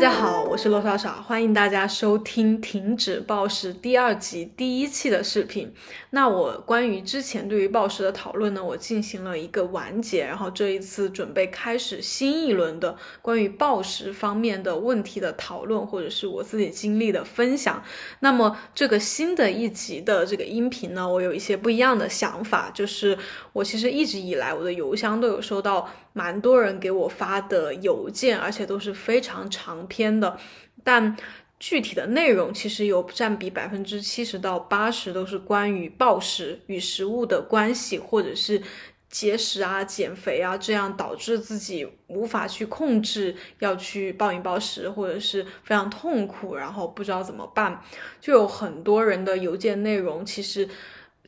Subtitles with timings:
[0.00, 0.39] 大家好。
[0.62, 5.72] 是罗少少，欢迎大家收听《停止暴食》第二集第一期的视频。
[6.10, 17.82] 那我关于之前对于暴食的讨论呢，我进行了一个完结，然后这一次准备开始新一轮的关于暴食方面的问题的讨论，或者是我自己经历的分享。
[18.18, 23.16] 那么这个新的一集的这个音频呢，我有一些不一样的想法，就是
[23.54, 30.36] 我其实一直以来我的邮箱都有收到蛮多人给我发的邮件，而且都是非常长篇的，
[30.82, 31.16] 但。
[31.62, 38.62] 具体的内容其实有占比百分之七十到八十都是关于暴食与食物的关系，或者是
[39.10, 47.82] 节食啊、减肥啊，这样导致自己无法去控制，要去暴饮暴食，或者是非常痛苦，然后不知道怎么办，
[48.22, 50.66] 就有很多人的邮件内容其实。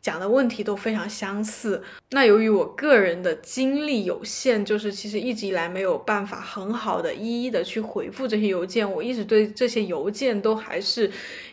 [0.03, 1.83] 讲的问题都非常相似。
[2.11, 8.91] 那由于我个人的精力有限，就是其实一直以来没有办法很好的一一的去回复这些邮件。
[8.93, 11.11] 我一直对这些邮件都还是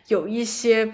[0.08, 0.92] 有一些。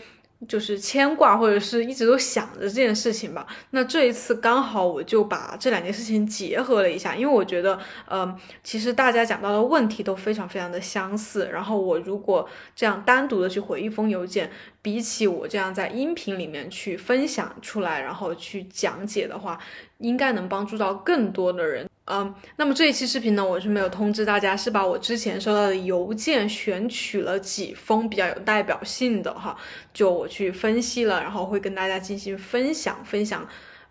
[0.50, 3.48] 就是牵挂，或者是一直都想着这件事情吧。
[3.72, 11.50] 那这一次刚好我就把这两件事情结合了一下，因为我觉得，呃，其实大家讲到的问题都非常非常的相似。
[11.52, 14.52] 然后我如果这样单独的去回一封邮件，
[14.86, 19.60] 比起我这样在音频里面去分享出来，然后去讲解的话，
[19.98, 21.90] 应该能帮助到更多的人。
[22.06, 29.58] 嗯，那么这一期视频呢，我是没有通知大家，是把我之前收到的邮件选取了几封比较有代表性的哈，
[29.92, 33.44] 就我去分析了，然后会跟大家进行分享分享。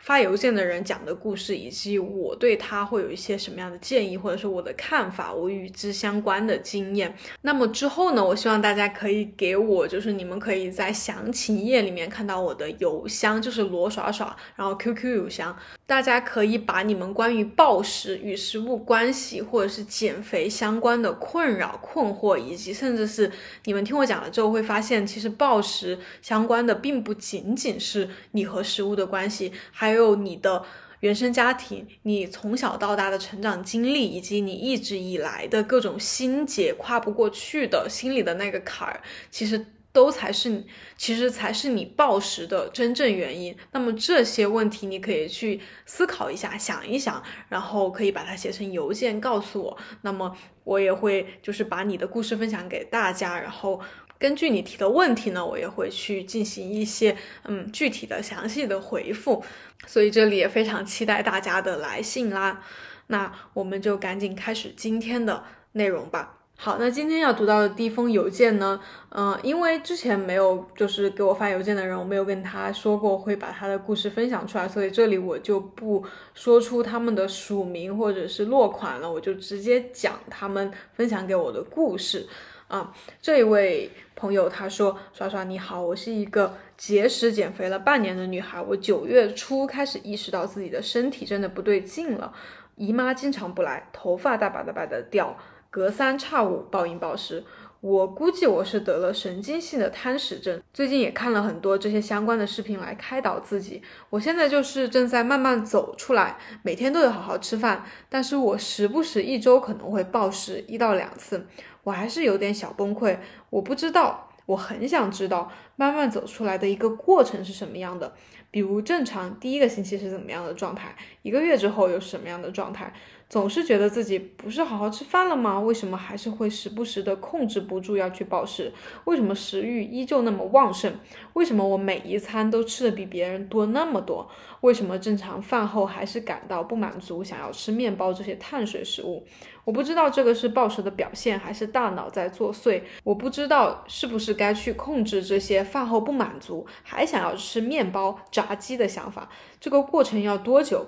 [0.04, 7.16] 发邮件的人讲的故事，以及我对他会有一些什么样的建议，或者是我的看法，我与之相关的经验。
[7.40, 23.32] 那么之后呢，我希望大家可以给我，就是你们可以在详情页里面看到我的邮箱，就是罗耍耍，然后 QQ 邮箱，大家可以把你们关于暴食与食物关系，或者是减肥相关的困扰、困惑，以及甚至是
[23.64, 30.64] 你们听我讲了之后会发现，其实暴食相关的并不仅仅是你和食物的关系，还还还有你的
[30.98, 39.00] 原生家庭，你从小到大的成长经历，以及你一直以来的各种心结跨不过去的心里的那个坎儿，
[39.30, 40.64] 其实都才是，
[40.96, 43.56] 其实才是你暴食的真正原因。
[43.70, 49.78] 那么这些问题你可以去思考一下，想一想，然后可以把它写成邮件告诉我。
[50.02, 53.80] 那么我也会就是把你的故事分享给大家，然后。
[54.24, 57.14] 根据你提的问题呢，我也会去进行一些
[57.44, 59.44] 嗯具体的详细的回复，
[59.86, 62.62] 所以这里也非常期待大家的来信啦。
[63.08, 66.38] 那我们就赶紧开始今天的内容吧。
[66.56, 68.80] 好，那今天要读到的第一封邮件呢，
[69.10, 76.02] 嗯，因为之前没有就是给我发邮件的人，我没有跟他说过会把他的故事分享出来，所以这里我就不
[76.32, 82.26] 说出他们的署名或者是落款了，我就直接讲他们分享给我的故事。
[82.68, 88.60] 啊，这一位朋友他说：“刷刷你好，我是一个节食减肥了半年的女孩。
[88.60, 92.32] 我九月初开始意识到自己的身体真的不对劲了，
[92.76, 95.36] 姨妈经常不来，头发大把大把的掉，
[95.70, 97.44] 隔三差五暴饮暴食。
[97.84, 100.58] 我估计我是得了神经性的贪食症。
[100.72, 103.82] 最近也看了很多这些相关的视频来开导自己。
[104.08, 111.46] 我现在就是正在慢慢走出来，每天都有好好吃饭，但是我时不时一周可能会暴食一到两次。”
[111.84, 113.18] 我还是有点小崩溃，
[113.50, 118.14] 我不知道，我很想知道慢慢走出来的一个过程是什么样的，
[118.50, 122.90] 比如正常第一个星期是怎么样的状态，一个月之后又是什么样的状态。
[123.28, 125.58] 总是觉得自己不是好好吃饭了吗？
[125.58, 128.72] 为什么还是会时不时的控制不住要去暴食？
[129.04, 130.92] 为什么食欲依旧那么旺盛？
[131.32, 134.30] 为什么我每一餐都吃的比别人多那么多？
[134.60, 139.26] 为什么正常饭后还是感到不满足，想要吃面包这些碳水食物？
[139.64, 142.82] 我不知道这个是暴食的表现，还是大脑在作祟。
[143.02, 149.28] 我不知道是不是该去控制这些饭后不满足，还想要吃面包、炸鸡的想法。
[149.58, 150.86] 这个过程要多久？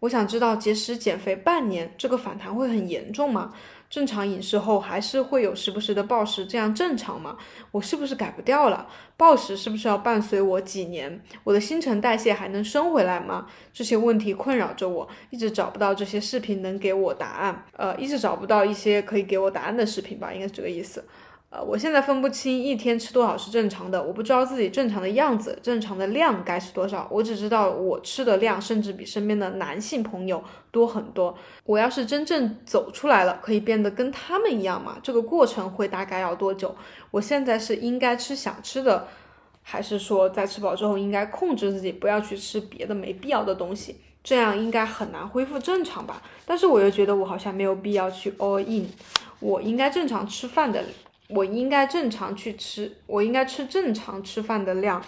[0.00, 3.52] 我想知道节食减肥半年，这个反弹会很严重吗？
[3.88, 7.36] 正常饮食后还是会有时不时的暴食，这样正常吗？
[7.70, 8.86] 我是不是改不掉了？
[9.16, 11.22] 暴食是不是要伴随我几年？
[11.44, 13.46] 我的新陈代谢还能升回来吗？
[13.72, 17.64] 这些问题困扰着我，一直找不到这些视频能给我答案。
[17.76, 21.04] 呃，一直找不到一些可以给我答案的视频吧，应该是这个意思。
[21.48, 27.06] 呃，我现在分不清一天吃多少是正常的，我不知道自己正常的样子，正常的量该是多少。
[27.08, 31.38] 我只知道我吃的量甚至比身边的男性朋友多很多。
[31.64, 34.98] 我要是真正走出来了，可以变得跟他们一样吗？
[35.02, 36.74] 这个过程会大概要多久？
[37.12, 39.06] 我现在是应该吃想吃的，
[39.62, 44.00] 还是说在吃饱之后应该控制自己，不要去吃别的没必要的东西？
[44.24, 46.20] 这样应该很难恢复正常吧？
[46.44, 48.88] 但是我又觉得我好像没有必要去 all in，
[49.38, 50.82] 我应该正常吃饭的，
[51.28, 55.02] 我应该正常去吃，我应该吃正常吃饭的量，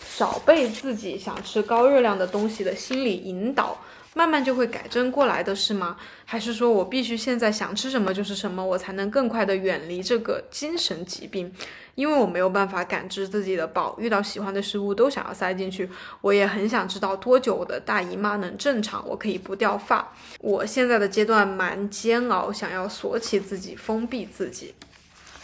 [0.00, 3.78] 少被自己想吃高热量的东西的心理引导。
[4.14, 5.94] 慢慢就会改正过来的是吗？
[6.24, 11.52] 还是说我必须现在想吃什么就是什么，我才能更快的远离这个精神疾病？
[11.96, 15.86] 因为我没有办法感知自己的饱，遇到喜欢的食物都想要塞进去。
[16.22, 20.10] 我也很想知道多久我的大姨妈能正常，我可以不掉发。
[20.40, 24.72] 我现在的阶段蛮煎熬，想要锁起自己，封闭自己。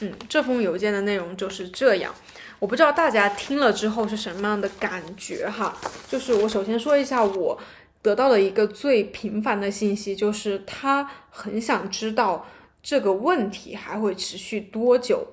[0.03, 2.15] 嗯，这封邮件的内容就是这样。
[2.59, 5.77] 我不知道大家听了之后是什么样的感觉哈。
[6.09, 7.59] 就是我首先说一下我。
[8.03, 12.45] 得到的一个最频繁的信息就是，他很想知道
[12.83, 15.25] 这个问题还会持续多久。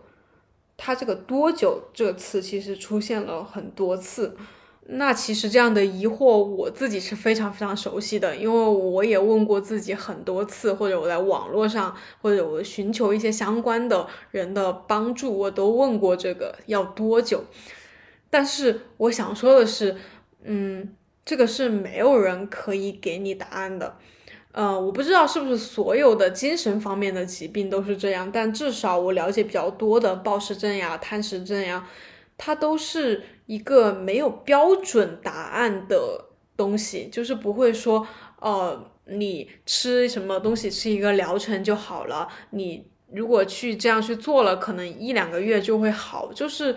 [0.77, 4.38] 他这个“多久”这个词其实出现了很多次。
[4.91, 17.44] 那其实这样的疑惑，我自己是非常非常熟悉的，因为我也问过自己很多次，或者我在网络上，或者我寻求一些相关的人的帮助，我都问过这个要多久。
[18.30, 19.95] 但是我想说的是，
[20.44, 20.95] 嗯。
[21.25, 23.95] 这个是没有人可以给你答案的，
[24.51, 31.88] 呃，我不知道是不是所有的精神方面的疾病都是这样，但至少我了解比较多的暴食症呀、贪食症呀，
[32.39, 36.25] 它都是一个没有标准答案的
[36.57, 38.07] 东西，就是不会说，
[38.39, 46.75] 呃，你吃什么东西吃一个疗程就好了，你如果去这样去做了，可能一两个月就会好，就是。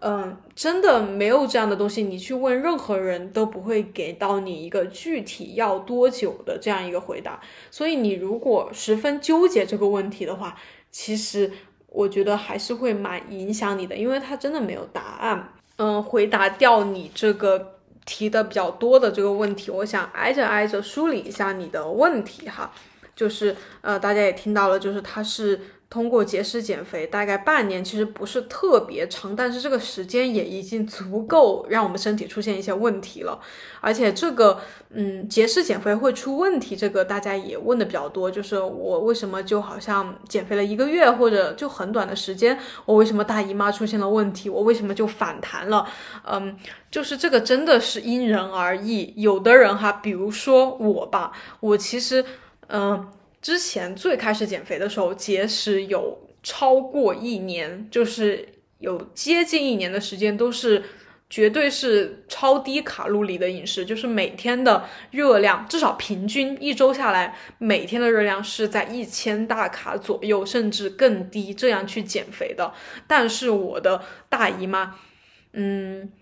[0.00, 7.40] 嗯，真的没有这样的东西，你去问任何人都不会给到你一个具体要多久的这样一个回答。
[7.68, 10.56] 所以你如果十分纠结这个问题的话，
[10.92, 11.50] 其实
[11.98, 15.52] 我觉得还是会蛮影响你的，因为它真的没有答案。
[15.78, 17.74] 嗯，回答掉你这个
[18.04, 22.70] 提的比较多的这个问题，我想挨着挨着梳理一下你的问题哈，
[23.16, 25.60] 就是呃，大家也听到了，就是它是。
[25.90, 33.40] 通过节食减肥，大概半年，其实不是特别长，但是这个时间也已经足够让我们身体出现一些问题了。
[33.80, 45.88] 而且这个，嗯，节食减肥会出问题，这个大家也问的比较多，就是我为什么就好像减肥了一个月或者就很短的时间，我为什么大姨妈出现了问题，我为什么就反弹了？
[46.24, 46.54] 嗯，
[46.90, 52.22] 就是这个真的是因人而异，有的人哈，比如说我吧，我其实，
[52.66, 53.08] 嗯。
[53.48, 58.46] 之前最开始减肥的时候，节食有超过一年，就是
[58.78, 60.84] 有接近一年的时间都是
[61.30, 72.74] 绝对是超低卡路里的饮食，就是每天的热量至少平均一周下来，每天的热量是在一千大卡左右，甚至更低，这样去减肥的。
[73.06, 74.96] 但是我的大姨妈，
[75.54, 76.12] 嗯，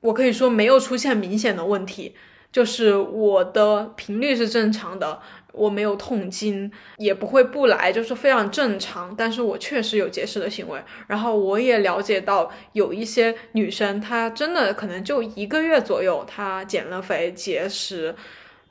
[0.00, 2.14] 我可以说没有出现明显的问题，
[2.50, 5.20] 就是我的频率是正常的。
[5.52, 9.14] 我没有痛经，也不会不来，就是非常正常。
[9.16, 10.82] 但是我确实有节食的行为。
[11.06, 18.14] 然后我也了解到，有一些女生，她真的可能就一个月左右，她减了肥、节食，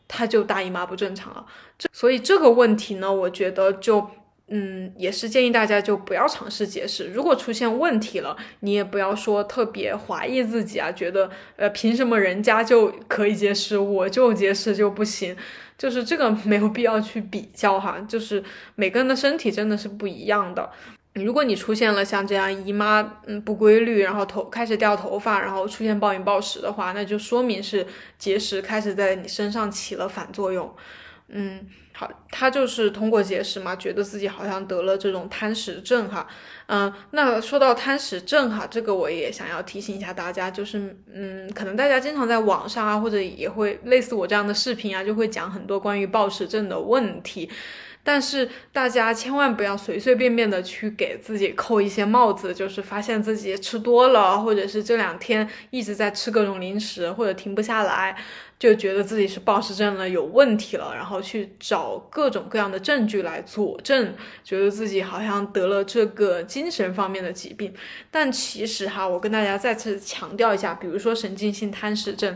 [0.07, 1.45] 她就大姨妈不正常了。
[1.77, 4.05] 这所以这个问题呢，我觉得就
[4.53, 7.09] 嗯，也是建议大家就不要尝试节食。
[7.13, 15.35] 如果出现问题了，你也不要说特别怀疑自己啊，觉得呃，凭什么人家就可以节食，我就节食就不行？
[15.77, 18.43] 就是这个没有必要去比较哈，就是
[18.75, 20.69] 每个人的身体真的是不一样的。
[21.13, 30.69] 如果你出现了像这样姨妈嗯不规律，然后头开始掉头发，然后出现暴饮暴食的话，那就说明是节食开始在你身上起了反作用。
[31.33, 36.27] 嗯，好，他就是通过节食嘛，觉得自己好像得了这种贪食症哈。
[36.67, 47.49] 嗯，那说到贪食症哈，这个我也想要提醒一下大家，就是嗯，可能大家经常在网上啊，或者也会类似我这样的视频啊，就会讲很多关于暴食症的问题。
[48.03, 58.17] 但是大家千万不要随随便便的去给自己扣一些帽子，就是发现自己吃多了，或者是这两天一直在吃各种零食，或者停不下来，
[58.57, 67.71] 就觉得自己是暴食症了，有问题了，然后去找各种各样的证据来佐证，觉得自己好像得了这个精神方面的疾病。
[68.09, 72.35] 但其实哈，我跟大家再次强调一下，比如说神经性贪食症，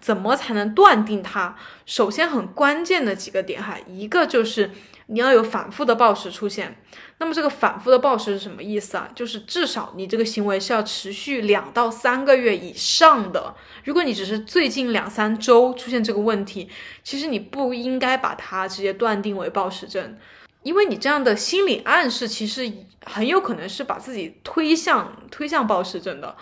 [0.00, 1.56] 怎么才能断定它？
[1.86, 4.70] 首先很关键的几个点哈，一个就是。
[5.06, 6.76] 你要有反复的暴食出现，
[7.18, 9.08] 那么这个反复的暴食是什么意思啊？
[9.14, 13.54] 就是至少你这个行为是要持续两到三个月以上的。
[13.84, 16.68] 如果你只是最近两三周出现这个问题，
[17.02, 20.16] 其实你不应该把它直接断定为暴食症，
[20.62, 22.72] 因为你这样的心理暗示其实
[23.04, 26.34] 很有可能是把自己推向推向暴食症的。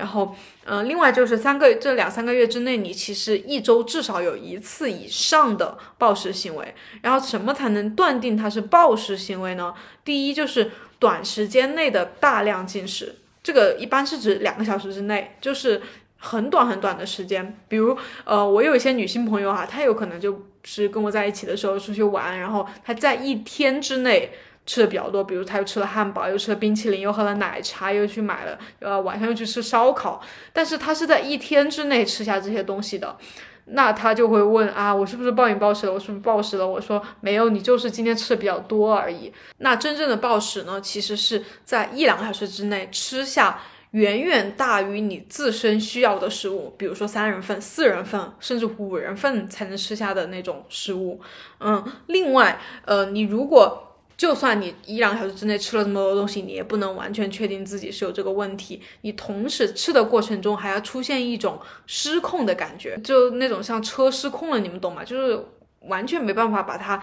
[0.00, 6.74] 然后，嗯，另外就是三个这两三个月之内，你其实一周至少有一次以上的暴食行为。
[7.02, 9.74] 然后，什么才能断定它是暴食行为呢？
[10.02, 15.82] 第一就是短时间内的大量进食，这个一般是指两个小时之内，就是
[16.16, 17.58] 很短很短的时间。
[17.68, 24.32] 比如，呃，我有一些女性朋友哈，她有可能就是跟我在一起的时候出去玩，然后她在一天之内。
[24.70, 30.22] 吃的比较多，比如他又吃了汉堡，又吃了冰淇淋，又喝了奶茶，又去买了，呃，晚上又去吃烧烤。
[30.52, 33.16] 但是他是在一天之内吃下这些东西的，
[33.64, 35.92] 那他就会问啊，我是不是暴饮暴食了？
[35.92, 36.64] 我是不是暴食了？
[36.64, 39.32] 我说没有，你就是今天吃的比较多而已。
[39.58, 43.58] 那真正的暴食呢，其实是在一两个小时之内吃下
[43.90, 51.20] 远远大于你自身需要的食物，比如说三人份、四人份，甚至五人份才能吃下的那种食物。
[51.58, 53.89] 嗯，另外，呃，你如果
[54.20, 58.82] 就算你一两个小时之内吃了这么多东西，你也不能完全确定自己是有这个问题。
[59.00, 65.02] 你同时吃的过程中还要出现一种失控的感觉，就那种像车失控了，你们懂吗？
[65.02, 65.42] 就是
[65.86, 67.02] 完全没办法把它，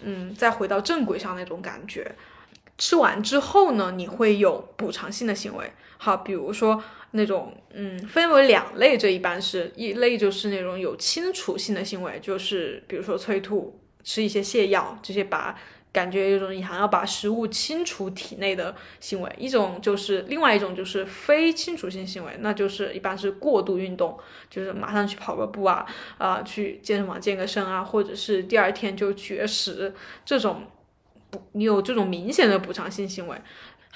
[0.00, 2.10] 嗯，再回到正轨上那种感觉。
[2.78, 5.70] 吃完之后呢，你会有补偿性的行为。
[5.98, 15.54] 好，比如说那种，嗯，分为两类，这一般是一类就是那种有清除性的行为，就是比如说催吐、吃一些泻药这些把。
[15.96, 24.14] 感觉有种你想要把食物清除体内的行为，一种就是另外一种就是非清除性行为，那就是一般是过度运动，
[24.50, 25.86] 就是马上去跑个步啊，
[26.18, 30.64] 啊去健身房健个身啊，或者是第二天就绝食这种，
[31.30, 33.40] 不你有这种明显的补偿性行为。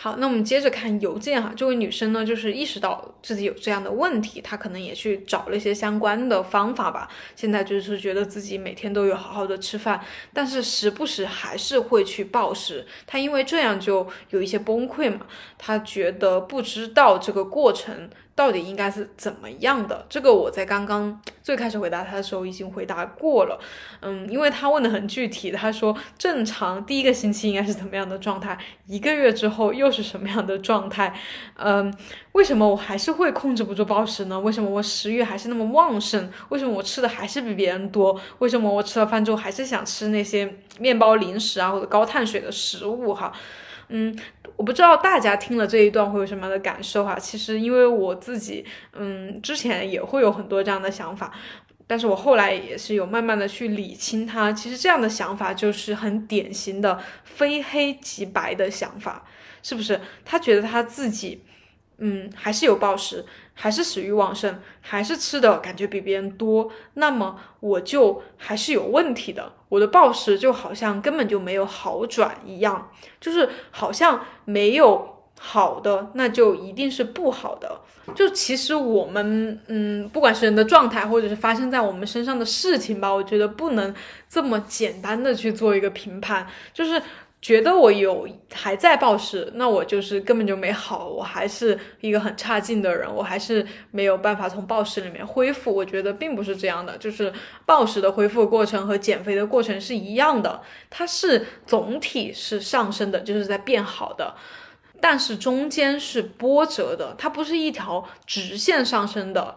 [0.03, 1.53] 好，那我们接着看邮件哈。
[1.55, 7.07] 这位女生呢，就是意识到自己有这样的问题，她可能也去找了一些相关的方法吧。
[7.37, 10.01] 现在就是觉得自己每天都有好好的吃饭，
[10.33, 12.87] 但是时不时还是会去暴食。
[13.07, 15.27] 她因为这样就有一些崩溃嘛，
[15.59, 18.09] 她觉得不知道这个过程。
[18.41, 20.07] 到底应该是怎么样的？
[20.09, 23.61] 这个我在刚刚最开始回答他的时候已经回答过了。
[24.01, 28.57] 嗯，因为他问的很具体，他说正常第一个星期应该是怎么样的状态，
[28.87, 31.15] 一个月之后又是什么样的状态？
[31.57, 31.95] 嗯，
[32.33, 34.41] 为什么我还是会控制不住暴食呢？
[34.41, 36.31] 为什么我食欲还是那么旺盛？
[36.49, 38.19] 为什么我吃的还是比别人多？
[38.39, 43.13] 为什么我吃了饭之后还是想吃那些面包、零食啊或者高碳水的食物？
[43.13, 43.31] 哈。
[43.93, 44.17] 嗯，
[44.57, 47.19] 我不知道大家听了这一段会有什么样的感受哈。
[47.19, 51.33] 其实因为我自己，嗯，之前也会有很多这样的想法，
[51.87, 54.53] 但是我后来也是有慢慢的去理清它。
[54.53, 59.27] 其实这样的想法就是很典型的非黑即白的想法，
[59.63, 60.01] 是不是？
[60.25, 61.43] 他觉得他自己，
[61.99, 63.25] 嗯，还是有暴食。
[63.63, 69.53] 还是食欲旺盛，还是吃的感觉比别人多，那么我就还是有问题的。
[69.69, 72.91] 我的暴食就好像根本就没有好转一样，
[73.21, 77.83] 就是好像没有好的，那就一定是不好的。
[78.15, 83.95] 就其实我们，嗯，不管是人的状态，或者是发生在我们身上的事情吧，我觉得不能
[84.27, 87.03] 这么简单的去做一个评判，就是。
[87.43, 95.75] 觉得我有还在暴食，那我就是根本就没好，我还是一个很差劲的人，我还是没有办法从暴食里面恢复。
[95.75, 97.33] 我觉得并不是这样的，就是
[97.65, 104.35] 暴食的恢复过程和减肥的过程是一样的，它是总体是上升的，就是在变好的，
[105.01, 109.57] 但是中间是波折的，它不是一条直线上升的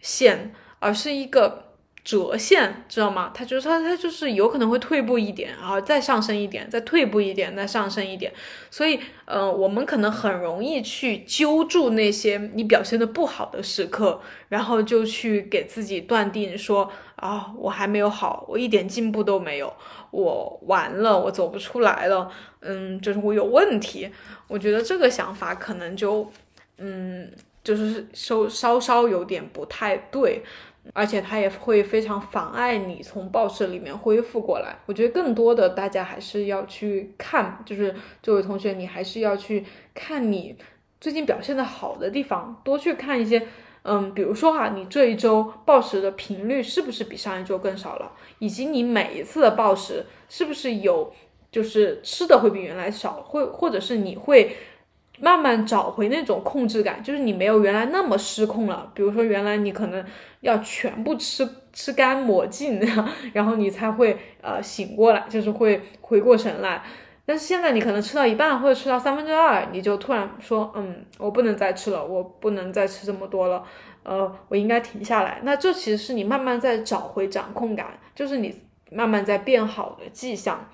[0.00, 1.69] 线，而是一个。
[2.02, 3.30] 折线知道吗？
[3.34, 8.32] 它就是它，它就是有可能会退步一点，然后再上升一点，再退步一点，再上升一点。
[8.70, 19.72] 所以，呃，我们可能很容易去揪住那些你表现的不好的时刻，然后就去给自己断定说啊，我还没有好，我一点进步都没有，
[20.10, 22.30] 我完了，我走不出来了，
[22.60, 24.10] 嗯，就是我有问题。
[24.48, 26.28] 我觉得这个想法可能就，
[26.78, 27.30] 嗯，
[27.62, 30.42] 就是稍稍稍有点不太对。
[30.92, 34.76] 而且它也会非常妨碍你从暴食里面恢复过来。
[34.86, 40.56] 我觉得更多的大家还是要去看，就是这位同学，你还是要去看你
[41.00, 43.46] 最近表现的好的地方，多去看一些，
[43.82, 51.12] 嗯，比如说哈，你这一周暴食的频率是不是比上一周更少了，以及你每一次的暴食是不是有
[51.52, 54.56] 就是吃的会比原来少，会或者是你会。
[55.20, 58.90] 慢慢找回那种控制感，就是你没有原来那么失控了。
[58.94, 60.04] 比如说，原来你可能
[60.40, 62.80] 要全部吃吃干抹净，
[63.32, 66.82] 然后你才会呃醒过来，就是会回过神来。
[67.26, 73.62] 但是现在你可能吃到一半或者吃到三分之二，你就突然说，嗯，我不能再吃了，我不能再吃这么多了，
[74.02, 75.38] 呃，我应该停下来。
[75.44, 77.86] 那这其实是你慢慢在找回掌控感，
[78.16, 78.60] 就是你
[78.90, 80.66] 慢慢在变好的迹象。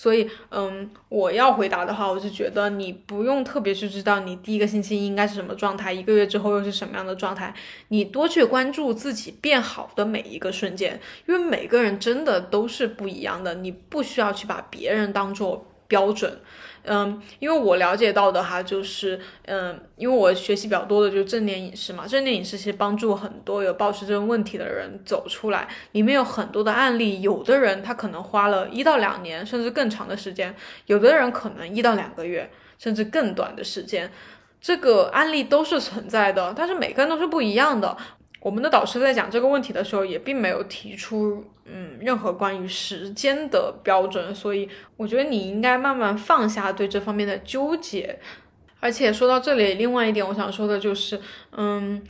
[0.00, 7.52] 所以，嗯，我要回答的话，我就觉得你不用特别去知道你第一个星期应该是什么状态，一个月之后又是什么样的状态，
[7.88, 16.38] 你多去关注自己变好的每一个瞬间，因为每个人真的都是不一样的，你不需要去把别人当做标准。
[16.84, 30.54] 嗯，因为我了解到的哈，就是嗯，因为我学习比较多的就是正念饮食嘛，正念饮食其实帮助很多有暴食症问题的人走出来，里面有很多的案例，有的人他可能花了一到两年，甚至更长的时间，
[30.86, 34.10] 有的人可能一到两个月，甚至更短的时间，
[34.60, 37.96] 这个案例都是存在的，但是每个人都是不一样的。
[38.40, 48.18] 我们的导师在讲这个问题的时候，也并没有提出嗯任何关于时间的标准，所以我觉得你应该慢慢放下对这方面的纠结。
[48.80, 52.00] 而且说到这里，另外一点我想说的就是，嗯，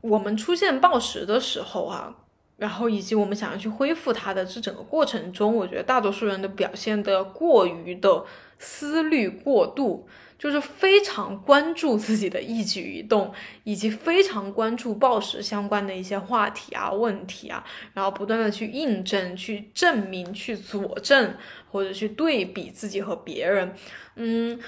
[0.00, 2.14] 我们出现暴食的时候啊，
[2.56, 8.24] 然后以及我们想要去恢复它的这整个过程中，我觉得大多数人都表现的过于的
[8.58, 10.08] 思虑过度。
[10.38, 13.32] 就是非常关注自己的一举一动，
[13.64, 21.34] 以及非常关注暴食相关的一些话题啊、问题啊，然后不断的去印证、去证明、去佐证，
[21.72, 23.74] 或者去对比自己和别人。
[24.16, 24.60] 嗯，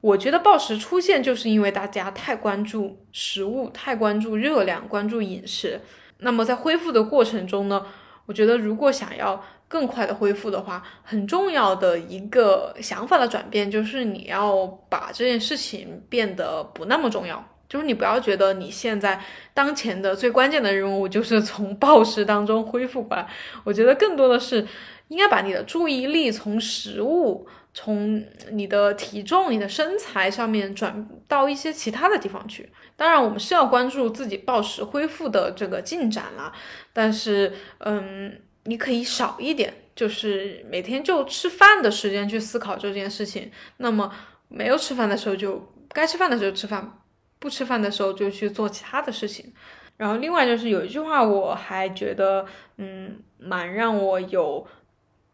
[0.00, 5.82] 我觉得暴食出现就是因为大家太关注食物、太关注热量、关注饮食。
[6.20, 7.84] 那么在恢复的过程中呢，
[8.26, 9.42] 我觉得如果想要。
[9.70, 19.22] 更快的恢复的话，很重要的一个想法的转变就是你要把这件事情变得不那么重要，就是你不要觉得你现在
[19.54, 23.28] 当前的最关键的任务就是从暴食当中恢复过来。
[23.62, 24.66] 我觉得更多的是
[25.06, 32.68] 应该把你的注意力从食物、从你的体重、你的身材上面转到一些其他的地方去。
[32.96, 36.52] 当然，我们是要关注自己暴食恢复的这个进展啦，
[36.92, 38.40] 但是，嗯。
[38.64, 43.50] 你可以少一点，就是每天就吃饭的时间去思考这件事情。
[43.78, 44.12] 那么
[44.48, 47.00] 没有吃饭的时候就该吃饭的时候吃饭，
[47.38, 49.50] 不吃饭的时候就去做其他的事情。
[49.96, 52.44] 然后另外就是有一句话我还觉得，
[52.76, 54.64] 嗯，蛮让我有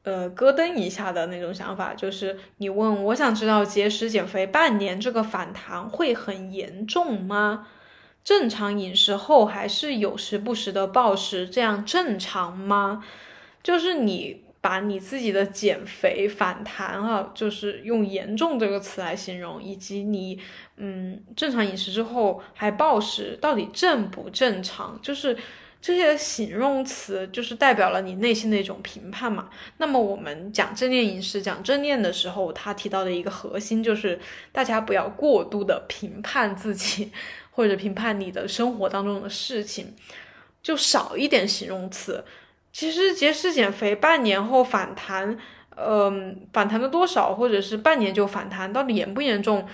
[0.06, 7.66] 呃咯噔一下的那种想法，就是你问我想知道节食减肥半年这个反弹会很严重吗？
[8.22, 13.04] 正常饮食后还是有时不时的暴食，这样正常吗？
[13.64, 20.40] 就是你把你自己的减肥反弹啊，就是用严重这个词来形容，以及你
[20.76, 24.98] 嗯正常饮食之后还暴食，到底正不正常？
[25.02, 25.36] 就是
[25.86, 29.48] 这些形容词，就是代表了你内心的一种评判嘛。
[29.76, 34.18] 那么我们讲正念饮食，讲正念的时候，他提到的一个核心就是
[34.50, 37.12] 大家不要过度的评判自己。
[37.52, 39.94] 或者评判你的生活当中的事情，
[40.62, 42.22] 就少一点形容词。
[42.70, 45.38] 其实节食减肥半年后反弹，
[45.74, 49.66] 嗯，反弹的多少，或者是半年就反弹，到底严不严重，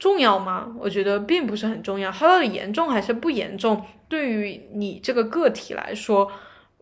[0.00, 0.74] 重要吗？
[0.80, 2.10] 我觉得并不是很重要。
[2.10, 6.28] 它到底严重还是不严重，对于你这个个体来说，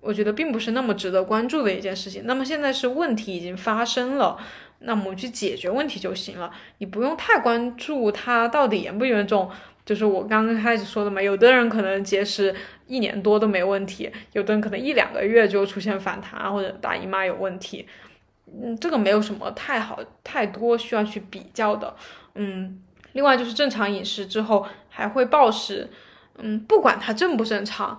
[0.01, 2.23] 我觉得并不是那么值得关注的一件事情。
[2.25, 4.39] 那么现在是问题已经发生了，
[4.79, 6.51] 那么去解决问题就行了。
[6.79, 9.51] 你不用太关注它到底严不严重。
[9.85, 12.55] 就是我刚刚开始说的嘛，有的人可能节食
[12.87, 17.87] 一年多都没问题，有的人可能一两个月就出现反弹或者大姨妈有问题，
[18.47, 21.97] 嗯，这个没有什么太好太多需要去比较的，
[22.35, 22.79] 嗯，
[23.19, 25.91] 另外就是正常饮食之后还会暴食，
[26.37, 27.99] 嗯，不管它正不正常，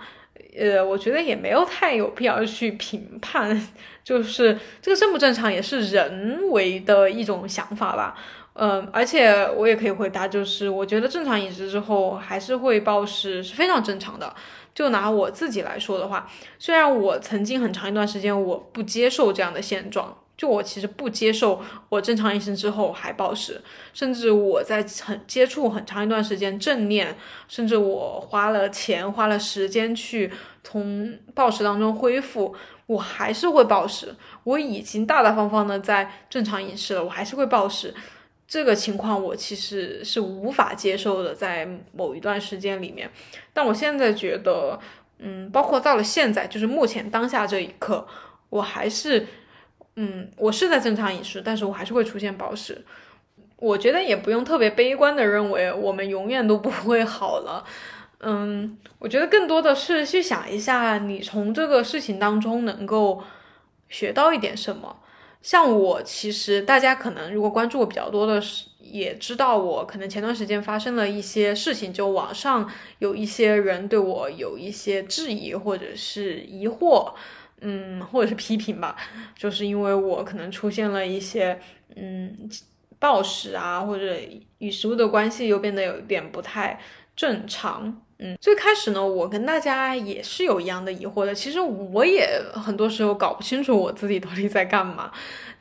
[0.57, 3.67] 呃，我觉得也没有太有必要去评判，
[4.01, 8.15] 就是这个正不正常也是人为的一种想法吧。
[8.53, 14.33] 嗯，而且我也可以回答，就是我觉得正常饮食之后还是会暴食是非常正常的。
[14.73, 16.25] 就拿我自己来说的话，
[16.57, 27.13] 虽然我曾经很长一段时间我不接受这样的现状，就我其实不接受我正常饮食之后还暴食，甚至我在很接触很长一段时间正念，
[27.49, 30.31] 甚至我花了钱花了时间去
[30.63, 34.15] 从暴食当中恢复，我还是会暴食。
[34.45, 37.93] 我已经大大方方的在正常饮食了，我还是会暴食。
[38.47, 43.11] 这个情况我其实是无法接受的，在某一段时间里面，
[43.51, 44.79] 但我现在觉得，
[45.17, 48.07] 嗯，包括到了现在，就是目前当下这一刻，
[48.49, 49.27] 我还是，
[49.95, 52.85] 嗯，我是在正常饮食，但是我还是会出现暴食。
[53.57, 57.65] 我觉得也不用特别悲观的认为我们永远都不会好了，
[58.21, 63.21] 嗯，我觉得更多的是去想一下，你从这个事情当中能够
[63.89, 64.95] 学到一点什么。
[65.41, 77.13] 像我，其实大家可能如果关注我比较多的，是也知道我可能前段时间发生了一些事情，就网上有一些人对我有一些质疑或者是疑惑，
[77.61, 78.95] 嗯，或者是批评吧，
[79.35, 81.59] 就是因为我可能出现了一些
[81.95, 82.49] 嗯
[82.99, 84.15] 暴食啊，或者
[84.57, 86.79] 与食物的关系又变得有一点不太
[87.15, 88.01] 正常。
[88.21, 91.33] 嗯，最开始呢，我跟大家也是有一样的疑惑的。
[91.33, 95.09] 其实我也很多时候搞不清楚我自己到底在干嘛。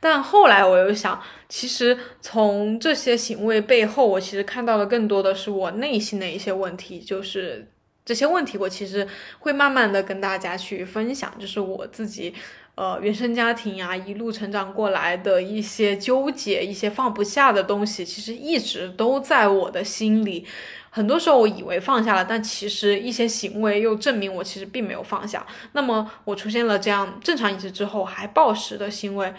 [0.01, 6.99] 但后来我又想，其实从这些行为背后，我其实看到的更多的是我内心的一些问题。
[6.99, 7.65] 就是
[8.09, 12.33] 这些问题，我其实会慢慢的跟大家去分享，就是我自己，
[12.73, 20.43] 呃，原生家庭呀，一路成长过来的一些纠结，一些放不下的东西，其实一直都在我的心里。
[20.89, 25.45] 很多时候我以为放下了，但其实一些行为又证明我其实并没有放下。
[25.73, 29.31] 那么我出现了这样正常饮食之后还暴食的行为，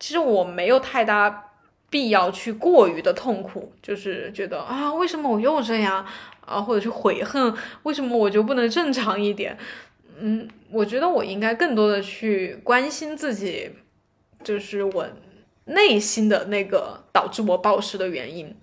[0.00, 1.50] 其实我没有太大
[1.90, 6.06] 必要去过于的痛苦，就是觉得啊，为什么我又这样
[6.48, 9.56] 啊，或者是悔恨，为什么我就不能正常一点？
[10.18, 13.70] 嗯，我觉得我应该更多的去关心自己，
[14.42, 15.06] 就是我
[15.66, 18.56] 内心的那个导致我暴食的原因。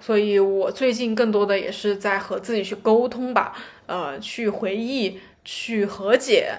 [0.00, 6.58] 所以，我最近更多的也是在和自己去沟通吧，呃，去回忆，去和解。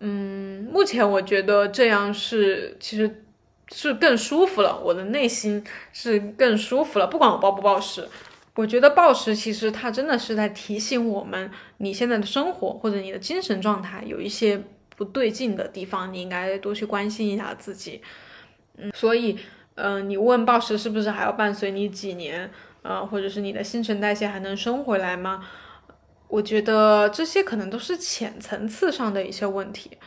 [0.00, 3.22] 嗯，目前我觉得这样是，其实
[3.70, 7.06] 是更舒服了，我的内心是更舒服了。
[7.06, 8.08] 不管我暴不暴食，
[8.54, 14.62] 我觉得暴食其实它真的是在提醒我们，你现在的生活或者你的精神状态有一些
[14.96, 18.02] 不对劲的地方，你应该多去关心一下自己。
[18.76, 19.38] 嗯，所以，
[19.76, 22.50] 嗯，你问暴食是不是还要伴随你几年？
[22.82, 25.46] 啊，或者是你的新陈代谢还能升回来吗？
[26.26, 29.98] 我觉得这些可能都是浅层次上的一些问题。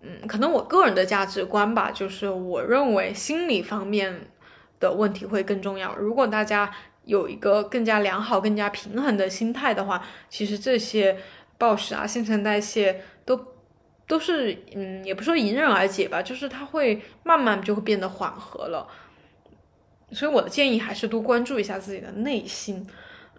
[0.00, 4.28] 嗯，可能我个人的价值观吧，就是我认为心理方面
[4.80, 5.94] 的问题会更重要。
[5.96, 6.72] 如果大家
[7.04, 11.16] 有一个更加良好、更加平衡的心态的话，其实这些
[11.58, 13.38] 暴食啊、新陈代谢都
[14.06, 18.86] 都是嗯，也不说迎刃而解吧，就是它会慢慢就会变得缓和了。
[20.12, 22.86] 所以我的建议还是多关注一下自己的内心，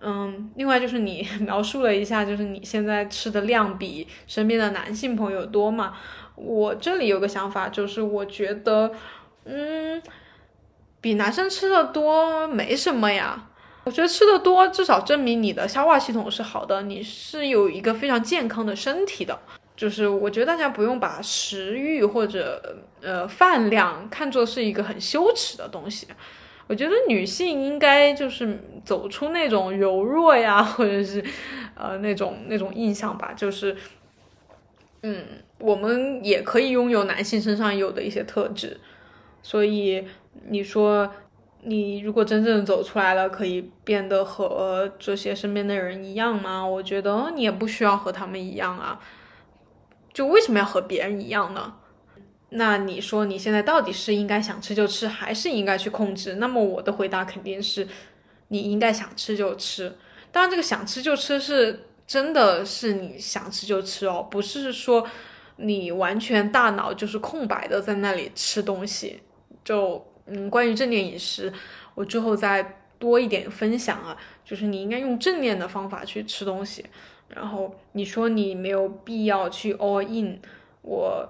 [0.01, 5.95] 嗯，另外就是你描述了一下，就是你现在吃的量比身边的男性朋友多嘛？
[6.35, 8.91] 我这里有个想法，就是我觉得，
[9.45, 10.01] 嗯，
[10.99, 13.51] 比男生吃的多没什么呀。
[13.83, 19.37] 我觉得吃的多至少证明你的消化系统是好的，你是有一个非常健康的身体的。
[19.75, 26.07] 就是我觉得大家不用把食欲或者呃饭量看作是一个很羞耻的东西。
[26.67, 31.21] 我觉得女性应该就是走出那种柔弱呀，或者是，
[31.75, 33.33] 呃，那种那种印象吧。
[33.35, 33.75] 就是，
[35.01, 35.25] 嗯，
[35.57, 38.79] 我们也可以拥有男性身上有的一些特质。
[39.41, 40.07] 所以
[40.47, 41.11] 你说，
[41.65, 46.65] 你如果真正走出来了，可以变得和这些身边的人一样吗？
[46.65, 48.99] 我觉得你也不需要和他们一样啊。
[50.13, 51.73] 就为什么要和别人一样呢？
[52.49, 56.35] 那你说你现在到底是应该想吃就吃，还是应该去控制？
[56.35, 57.87] 那么我的回答肯定是，
[58.49, 59.95] 你应该想吃就吃。
[60.31, 65.07] 当然，这个想吃就吃是真的是你想吃就吃哦，不是说
[65.55, 69.21] 你完全大脑就是空白的在那里吃东西。
[69.63, 71.51] 就嗯，关于正念饮食，
[71.95, 74.17] 我之后再多一点分享啊。
[74.43, 76.85] 就是你应该用正念的方法去吃东西。
[77.29, 80.39] 然后你说你没有必要去 all in，
[80.81, 81.29] 我。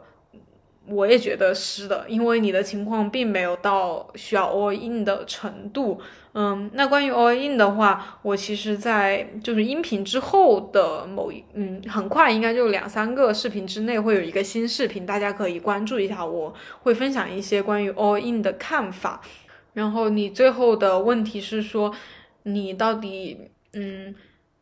[0.86, 6.02] 我也觉得是的，因为你的情况并没有到需要 all in 的程度。
[6.34, 16.26] 嗯，那关于 all in 的话，我其实，在就是音频之后的某一嗯，很快应该就两三个视频之内会有一个新视频，大家可以关注一下。
[16.26, 19.22] 我会分享一些关于 all in 的看法。
[19.74, 21.93] 然后你最后的问题是说，
[22.43, 23.38] 你到底
[23.74, 24.13] 嗯，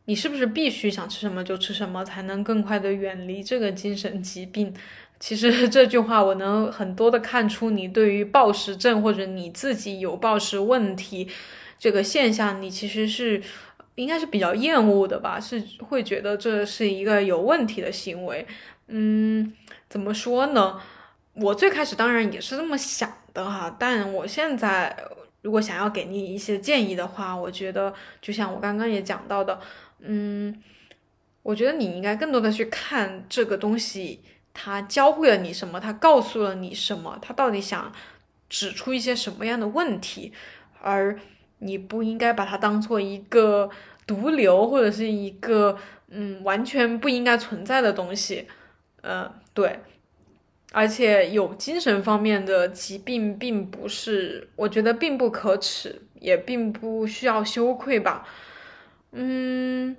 [0.04, 4.74] 你是不是必须想吃什么就吃什么，才能更快的远离这个精神疾病？
[5.22, 11.28] 其实 这句话我能很多的看出你对于暴食症或者你自己有暴食问题
[11.78, 13.40] 这个现象，你其实是
[13.94, 15.38] 应该是比较厌恶的吧？
[15.38, 18.44] 是会觉得这是一个有问题的行为。
[18.88, 19.52] 嗯，
[19.88, 20.80] 怎么说呢？
[21.34, 24.96] 我最开始当然也是这么想的哈，但我现在
[25.42, 29.60] 如果想要给你一些建议的话，我觉得就像我刚刚也讲到的，
[30.00, 30.60] 嗯，
[31.44, 34.20] 我觉得你应该更多的去看这个东西。
[34.54, 35.80] 他教会了你什么？
[35.80, 37.18] 他告诉了你什么？
[37.22, 37.92] 他到底想
[38.48, 40.32] 指出一些什么样的问题？
[40.80, 41.18] 而
[41.58, 43.70] 你不应该把它当做一个
[44.06, 48.48] 毒瘤，或者是一个嗯完全不应该存在的东西。
[49.02, 49.78] 嗯，对。
[50.72, 58.26] 而且有精神方面的疾病，并不是我觉得并不可耻，也并不需要羞愧吧。
[59.12, 59.96] 嗯。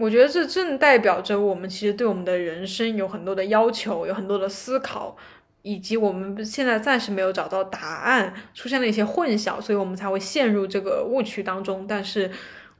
[0.00, 5.14] 我觉得这正代表着我们其实对我们的人生有很多的要求，有很多的思考，
[5.60, 11.86] 以及我们现在暂时没有找到答案，出现了一些混淆，所以我们才会陷入这个误区当中。
[11.86, 12.30] 但是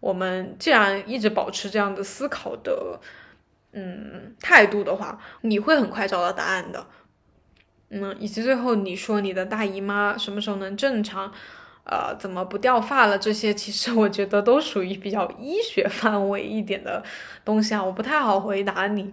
[0.01, 2.99] 我们既然一直保持这样的思考的，
[3.73, 6.87] 嗯，态度的话，你会很快找到答案的。
[7.91, 11.31] 嗯，以及最后你说你的大姨妈什么时候能正常？
[11.85, 13.19] 呃，怎么不掉发了？
[13.19, 17.03] 这些其实我觉得都属于比较医学范围一点的
[17.45, 19.13] 东西啊，我不太好回答你。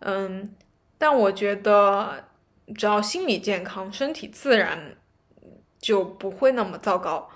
[0.00, 0.54] 嗯，
[0.98, 2.24] 但我觉得
[2.76, 4.96] 只要心理健康，身体自然
[5.78, 7.28] 就不会那么糟糕。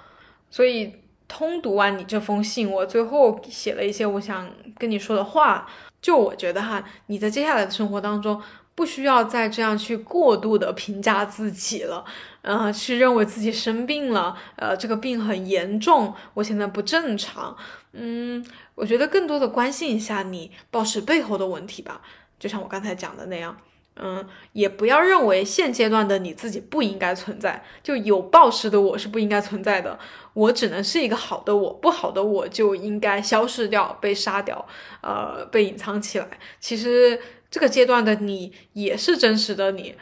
[0.51, 0.95] 所以
[1.27, 5.67] 通读完你这封信，我最后写了一些我想跟你说的话。
[6.03, 8.43] 就我觉得哈，你在接下来的生活当中。
[8.75, 12.05] 不需要再这样去过度的评价自己了，
[12.41, 17.55] 呃，去认为自己生病了，呃，这个病很严重，我现在不正常，
[17.93, 18.43] 嗯，
[18.75, 22.01] 我觉得更多的关心一下你暴食背后的问题吧，
[22.39, 23.55] 就像我刚才讲的那样，
[23.97, 29.99] 嗯，也不要认为现阶段的你自己不应该存在，就有暴食的我是不应该存在的，
[30.33, 34.67] 我只能是一个好的我，不好的我就应该消失掉，被杀掉，
[35.03, 36.27] 呃，被隐藏起来，
[36.59, 37.21] 其实。
[37.53, 39.95] 这个阶段的你也是真实的你，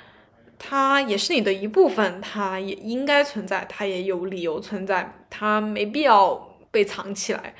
[0.57, 7.57] 它也是你的一部分，它也应该存在，它也有理由存在，它没必要被藏起来。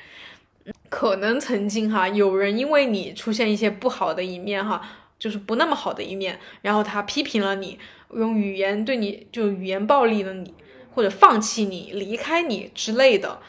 [0.89, 4.81] 可能曾经哈，有人因为你出现一些不好的一面哈，
[5.19, 7.77] 就是不那么好的一面，然后他批评了你，
[8.13, 10.53] 用语言对你就语言暴力了你，
[10.95, 13.41] 或者放弃你、离开你之类的。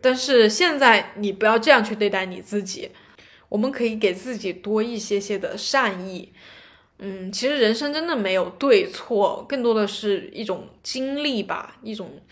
[0.00, 2.92] 但是现在你不要这样去对待你自己。
[3.50, 6.32] 我们可以给自己多一些些的善意，
[7.00, 12.22] 嗯，其实人生真的没有对错，更多的是一种经历吧，一种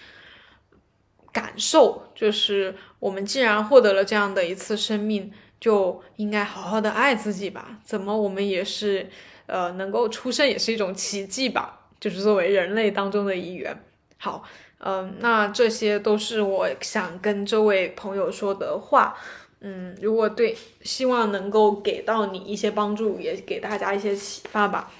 [1.32, 2.10] 感受。
[2.14, 7.78] 就是我们既然获得了这样的一次生命，就应该好好的爱自己吧。
[7.84, 9.10] 怎么我们也是，
[9.46, 11.80] 呃，能够出生也是一种奇迹吧。
[11.98, 13.76] 就是作为人类当中的一员。
[14.18, 14.44] 好，
[14.78, 19.16] 嗯，那这些都是我想跟这位朋友说的话。
[19.60, 24.90] 嗯，如果对，希望能够给到你一些帮助，也给大家一些启发吧。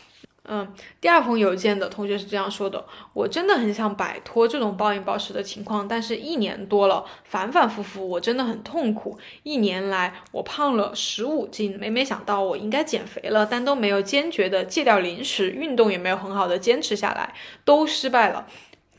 [0.51, 0.66] 嗯，
[0.99, 9.18] 第二封邮件的同学是这样说的：我真的很想摆脱这种暴饮暴食的情况，但是一年多了，反反复复，我真的很痛苦。
[9.42, 17.35] 一年来，我胖了十五斤，每每想到我应该减肥了，但都没有坚决的戒掉零食，运动也没有很好的坚持下来，
[17.66, 18.47] 都失败了。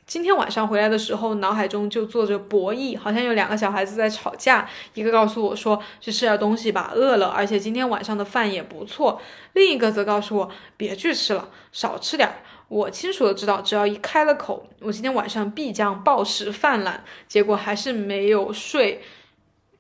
[0.10, 4.68] 今天晚上回来的时候，脑海中就做着博弈，好像有两个小孩子在吵架。
[4.96, 9.22] 一个告诉我说去吃点东西吧，饿了，而且今天晚上的饭也不错。
[9.54, 12.28] 另一个则告诉我别去吃了，少吃点。
[12.70, 17.04] 我清楚的知道，只要一开了口，我今天晚上必将暴食泛滥。
[17.28, 19.04] 结果还是没有睡，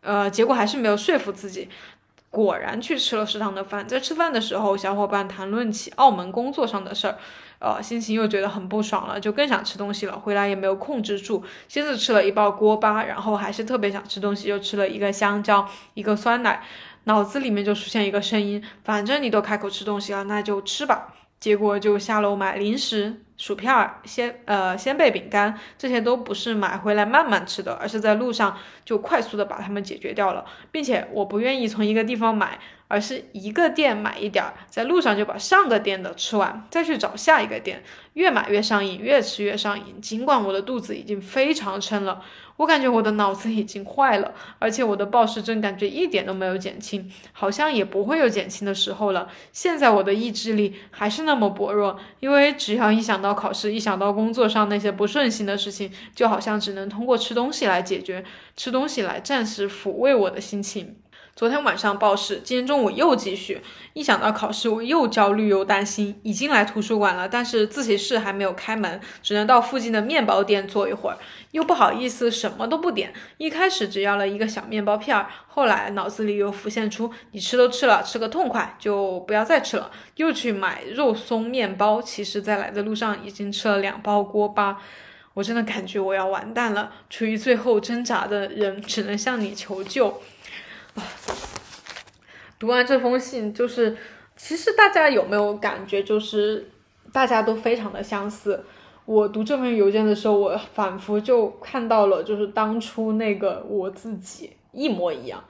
[0.01, 1.67] 呃，结果还是没有说服自己。
[2.29, 3.87] 果然去吃了食堂的饭。
[3.87, 7.17] 在吃饭的时候，小伙伴谈论起澳门工作上的事儿。
[7.59, 10.17] 呃，心情又觉得很不爽了，就更想吃东西了。
[10.17, 16.63] 回来也没有控制住，先是吃了一包锅巴，然后还是特别想吃东西，又吃了一个香蕉，一个酸奶，
[17.03, 21.13] 脑子里面就出现一个声音：反正你都开口吃东西了，那就吃吧。
[21.39, 23.21] 结果就下楼买零食。
[23.37, 30.43] 薯片、鲜呃鲜贝饼干，这些都不是买回来慢慢吃的，而是在路上就快速的把它们解决掉了，
[30.73, 32.59] 并且我不愿意从一个地方买，
[32.89, 40.01] 而是一个店买一点儿，在路上就把上个店的吃完，再去找下一个店，越买越上瘾，越吃越上瘾。
[40.01, 42.23] 尽管我的肚子已经非常撑了。
[42.57, 49.29] 我感觉我的脑子已经坏了， 而且我的暴食症感觉一点都没有减轻，好像也不会有减轻的时候了。
[49.53, 58.25] 现在我的意志力还是那么薄弱，因为只要一想到考试，一想到工作上那些不顺心的事情，就好像只能通过吃东西来解决，
[58.57, 60.97] 吃东西来暂时抚慰我的心情。
[61.35, 63.61] 昨天晚上暴食，今天中午又继续。
[63.93, 66.19] 一想到考试，我又焦虑又担心。
[66.23, 71.17] 已经来图书馆了，但是自习室还没有开门，只能到附近的面包店坐一会儿。
[71.51, 73.13] 又不好意思什么都不点。
[73.37, 79.89] 一开始只要了一个小面包片儿，后来脑子里又浮现出你吃都吃了，吃个痛快就不要再吃了。
[80.17, 84.77] 又去买肉松面包，其实在来的路上已经吃了两包锅巴。
[85.35, 86.91] 我真的感觉我要完蛋了。
[87.09, 90.21] 处于最后挣扎的人，只能向你求救。
[92.57, 93.97] 读完这封信，就是
[94.35, 96.69] 其实大家有没有感觉，就是
[97.13, 98.63] 大家都非常的相似。
[99.05, 105.43] 我读这封邮件的时候，我仿佛就看到了，就是当初那个我自己一模一样。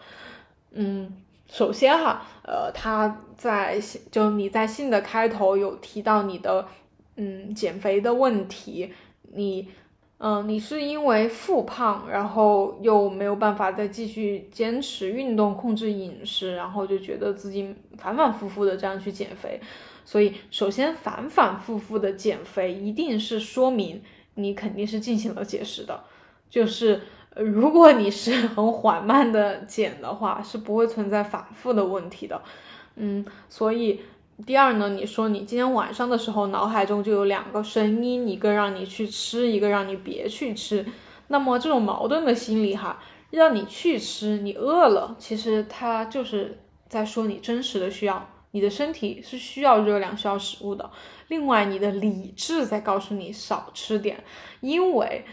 [0.72, 1.12] 嗯，
[1.52, 6.68] 首先哈，呃，他在信就你在信的开头有提到你的
[7.16, 8.94] 嗯减肥的问题，
[9.34, 9.68] 你。
[10.22, 19.62] 嗯，你是因为复胖，然后又没有办法再继续坚持运动、控制饮食，然后就觉得自己反反复复的这样去减肥。
[20.04, 24.02] 所以，首先反反复复的减肥，一定是说明
[24.34, 26.04] 你肯定是进行了节食的。
[26.50, 27.02] 就是
[27.38, 32.42] 如果你是很缓慢的减的话，是不会存在反复的问题的。
[32.98, 34.02] 嗯，所以。
[34.46, 40.86] 第二呢，你说你今天晚上的时候，脑海中就有两个声音，一个让你去吃，一个让你别去吃。
[41.28, 50.90] 那么这种矛盾的心理哈，让你去吃，你饿了，其实它就是在说你真实的需要，你的身体是需要热量、需要食物的。
[51.28, 54.24] 另外，你的理智在告诉你少吃点，
[54.62, 55.26] 因为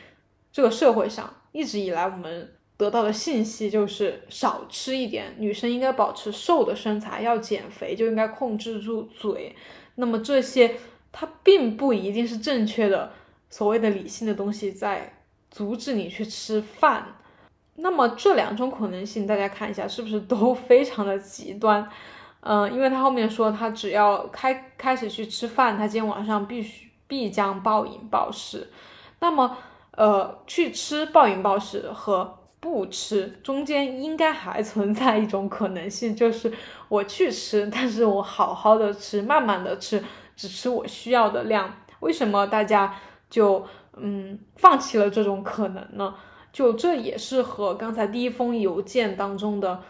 [0.53, 2.56] 这个社会上一直以来我们。
[2.77, 9.57] 得到的信息就是少吃一点，女生应该保持瘦的身材，要减肥就应该控制住嘴。
[9.95, 10.77] 那么这些
[11.11, 13.11] 它并不一定是正确的，
[13.49, 17.07] 所谓的理性的东西在阻止你去吃饭。
[17.77, 21.89] 那么这两种可能性，大家看一下是不是都 非常的极端？
[22.41, 28.71] 嗯，因为他后面说他只要开开始去吃饭，他今天晚上必须必将暴饮暴食。
[29.21, 29.57] 那么
[29.93, 36.53] 呃，去吃暴饮暴食和不吃，中间应该还存在一种可能性，就是
[36.89, 40.03] 我去吃，但是我好好的吃，慢慢的吃，
[40.35, 41.73] 只吃我需要的量。
[42.01, 42.95] 为什么大家
[43.31, 43.67] 就
[43.97, 46.15] 嗯放弃了这种可能呢？
[46.53, 49.83] 就这也是和刚才第一封邮件当中的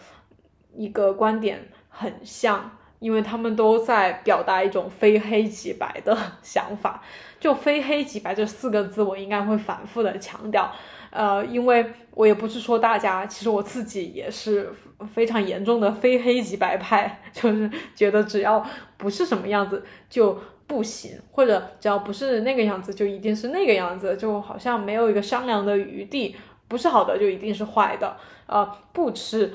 [0.74, 7.02] 一个观点很像，因为他们都在表达一种非黑即白的 想法。
[7.38, 10.72] 就非黑即白这四个字，我应该会反复的强调。
[11.16, 14.70] 呃，因为我也不是说大家，其实我自己也是
[15.14, 18.62] 非常严重的非黑即白派， 就是觉得只要
[18.98, 26.36] 不是什么样子就不行，或者只要不是那个样子就一定是那个样子，就好像没有一个商量的余地，
[26.68, 29.54] 不是好的就一定是坏的，呃，不吃，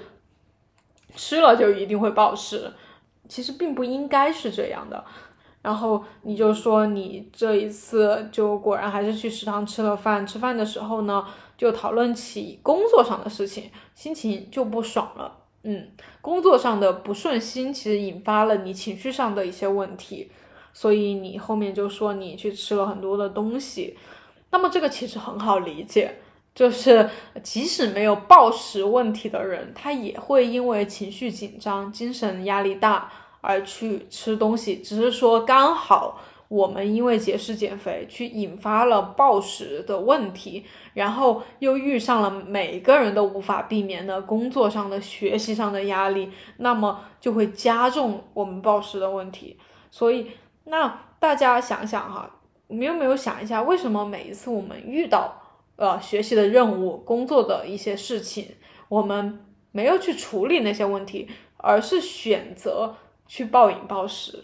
[1.16, 2.74] 吃了就一定会暴食，
[3.28, 5.04] 其实并不应该是这样的。
[5.62, 11.24] 然后你就说你这一次就果然还是去食堂吃了饭，吃饭的时候呢，
[11.62, 15.32] 就讨论起工作上的事情，心情就不爽了。
[15.62, 20.32] 嗯，工作上的不顺心其实引发了你情绪上的一些问题，
[20.74, 23.96] 所以你后面就说你去吃了很多的东西。
[24.50, 26.16] 那么这个其实很好理解，
[26.56, 27.08] 就是
[27.44, 33.12] 即使没有暴食问题的人，他也会因为情绪紧张、精神压力大。
[33.44, 49.58] 而去吃东西，只是说刚好我们因为节食减肥，去引发了暴食的问题，然后又遇上了每个人都无法避免的工作上的、学习上的压力，那么就会加重我们暴食的问题。
[49.90, 50.32] 所以，
[50.66, 52.30] 那大家想想哈，
[52.68, 55.34] 你们有没有想一下，为什么每一次我们遇到
[55.78, 58.50] 呃学习的任务、工作的一些事情，
[58.90, 59.40] 我们
[59.72, 62.98] 没有去处理那些问题，而是选择。
[63.28, 64.44] 去暴饮暴食，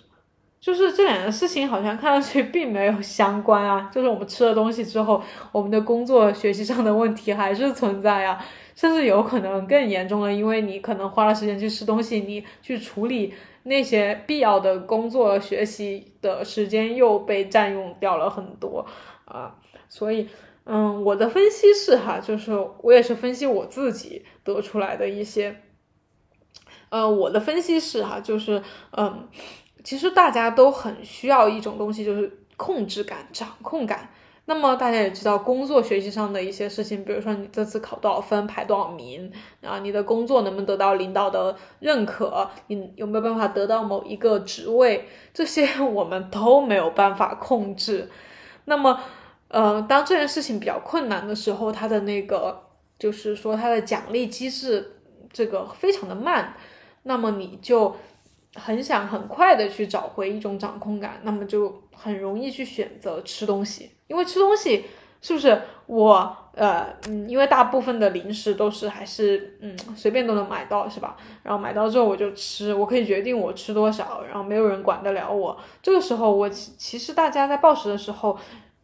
[0.59, 3.89] 就是这两件事情好像看上去并没有相关啊。
[3.93, 8.43] 就是我们吃了东西之后，我们的工作学习上的问题还是存在啊，
[8.75, 18.85] 甚至有可能更严重了，因为你可能花了时间去吃东西，你去处理那些必要的工作学习的时间又被占用掉了很多
[19.25, 19.55] 啊。
[19.87, 20.27] 所以，
[20.65, 25.61] 嗯，我的分析是哈，就是我也是分析我自己得出来的一些。
[26.89, 29.27] 呃，我的分析是哈，就是，嗯，
[29.87, 34.09] 其实大家都很需要一种东西，就是控制感、掌控感。
[34.43, 48.09] 那么大家也知道，工作学习上的一些事情，比如说你这次考多少分、排多少名啊，你的工作能不能得到领导的认可，你有没有办法得到某一个职位，这些 我们都没有办法控制。
[48.65, 48.99] 那么，
[49.47, 52.61] 呃，当这件事情比较困难的时候，它的那个
[52.99, 54.97] 就是说它的奖励机制
[55.31, 56.53] 这个非常的慢。
[57.03, 57.95] 那么你就
[58.57, 64.85] 很想很快的去找回一种掌控感，那么就很容易去选择吃东西，因为吃东西
[65.21, 71.15] 是不是我呃嗯，因为大部分的零食都是还是嗯随便都能买到是吧？
[71.43, 75.57] 然后买到之后我就吃，我可以决定我吃多少，然后没有人管得了我。
[75.81, 78.37] 这个时候我其其实大家在暴食的时候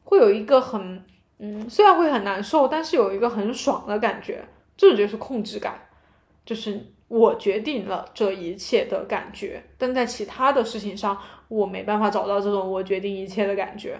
[0.03, 1.03] 会有一个很
[1.39, 4.43] 嗯，虽然会很难受，但是有一个很爽的感觉，
[4.77, 5.79] 这就是控制感，
[6.45, 6.87] 就是。
[7.13, 11.15] 我决定了这一切的感觉，但在其他的事情上，
[11.47, 13.99] 我没办法找到这种我决定一切的感觉。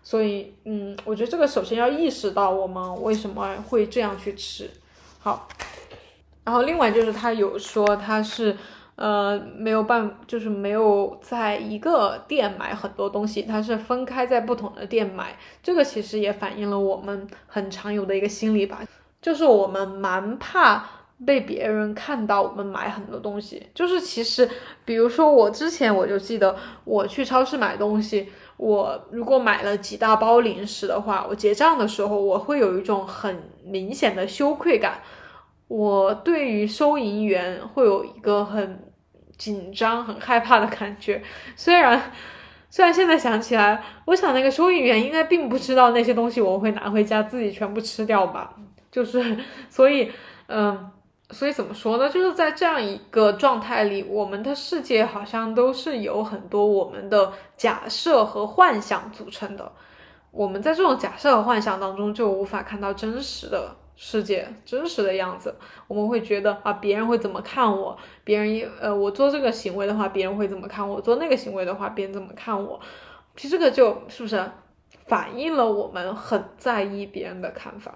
[0.00, 4.70] 所以，嗯，我觉得这个首先要意识到我们为什么会这样去吃。
[5.18, 5.48] 好，
[6.44, 8.56] 然后另外就是他有说他是，
[8.94, 15.36] 呃，没有办，就是没有在一个店买很多东西，它是分开在不同的店买。
[15.64, 18.82] 这个其实也反映了我们很常有的一个心理吧，
[19.20, 20.84] 就是我们蛮怕
[21.24, 23.66] 被别人看到我们买很多东西。
[23.74, 24.48] 就是其实，
[24.84, 35.00] 比如说我之前我就记得我去超市买东西，我如果买了几大包零食的话，我结账的时候我会有一种很明显的羞愧感。
[35.68, 38.88] 我对于收银员会有一个很。
[39.38, 41.20] 紧张、很害怕的感觉。
[41.56, 42.00] 虽然，
[42.70, 48.54] 虽然现在想起来，我想那个收银员应该并不知道那些东西我会拿回家自己全部吃掉吧。
[48.88, 49.36] 就是，
[49.68, 50.12] 所以，
[50.46, 50.88] 嗯，
[51.32, 52.08] 所以怎么说呢？
[52.08, 59.72] 就是在这样一个状态里，我们的世界好像都是由很多我们的假设和幻想组成的。
[60.30, 63.76] 我们在这种假设和幻想当中，就无法看到真实的。
[63.94, 65.54] 世界真实的样子，
[65.86, 67.96] 我们会觉得啊，别人会怎么看我？
[68.24, 70.98] 别人呃，我做这个行为的话，别人会怎么看我？
[71.00, 72.80] 做那个行为的话，别人怎么看我？
[73.36, 74.42] 其实这个就是不是
[75.06, 77.94] 反映了我们很在意别人的看法？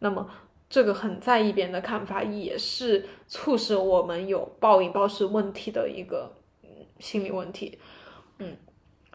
[0.00, 0.28] 那么
[0.68, 6.32] 这个很在意别人的看法，也是促使我们有暴饮暴食问题的一个
[6.98, 7.78] 心理问题。
[8.38, 8.56] 嗯，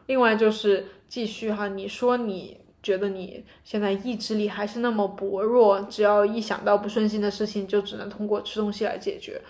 [0.07, 2.61] 另外就是继续哈，你说你。
[2.83, 9.41] 觉得你现在意志力还是那么薄弱，只要一想到不顺心的事情，就只能通过吃东西来解决。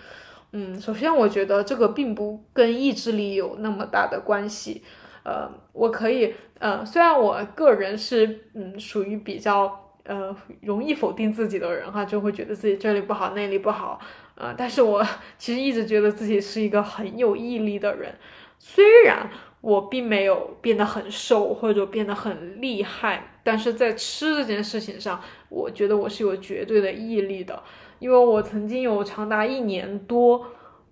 [0.52, 4.84] 嗯，首先我觉得这个并不跟意志力有那么大的关系。
[5.24, 14.00] 呃，我可以，呃，虽然我个人是，嗯，属于比较，呃，容易否定自己的人哈，就会觉得自己这里不好，那里不好，
[14.36, 15.04] 呃，但是我
[15.38, 18.14] 其实一直觉得自己是一个很有毅力的人，
[18.58, 19.28] 虽然。
[19.64, 27.62] 我并没有变得很瘦或者变得很厉害，但是在吃这件事情上，我觉得我是有绝对的毅力的，
[27.98, 30.44] 因为我曾经有长达一年多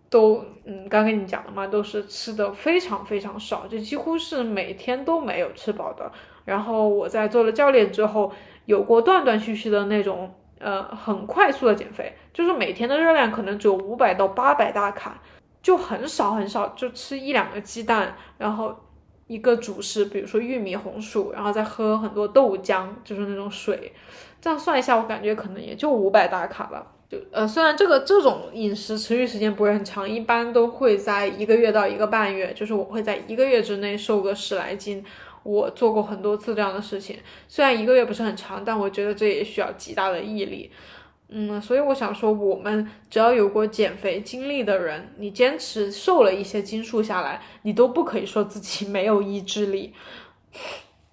[0.09, 6.11] 都，嗯，刚跟你讲了嘛，都是吃的非常非常少，就几乎是每天都没有吃饱的。
[6.47, 8.33] 然后我在做了教练之后，
[8.67, 15.21] 有过断断续续的那种，呃，很快速的减肥，就是每天的热量可能只有五百到八百大卡。
[15.63, 18.75] 就很少很少，就吃一两个鸡蛋，然后
[19.29, 23.93] 一个主食，比如说玉米、红薯，然后再喝很多豆浆，就是那种水。
[24.41, 26.85] 这样算一下，我感觉可能也就五百大卡吧。
[27.09, 35.05] 就呃，虽然这个这种饮食持续时间不是很长，一般都会在一个月到一个半月，就是我会在一个月之内瘦个十来斤。
[35.43, 37.19] 我做过很多次这样的事情，
[37.49, 40.71] 虽然一个月不是很长，但我觉得这也需要极大的毅力。
[41.35, 49.95] 嗯，所以我想说，我们只要有过减肥经历的人，你坚持瘦了一些斤数下来，你都不可以说自己没有意志力。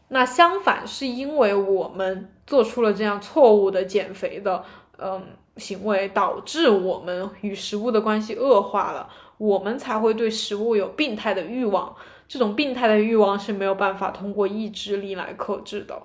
[0.09, 4.61] 那相反，是因为我们做出了这样错误的减肥的
[4.97, 5.23] 嗯
[5.55, 9.07] 行为，导致我们与食物的关系恶化了，
[9.37, 11.95] 我们才会对食物有病态的欲望。
[12.29, 16.01] 这种病态的欲望是没有办法通过意志力来克制的。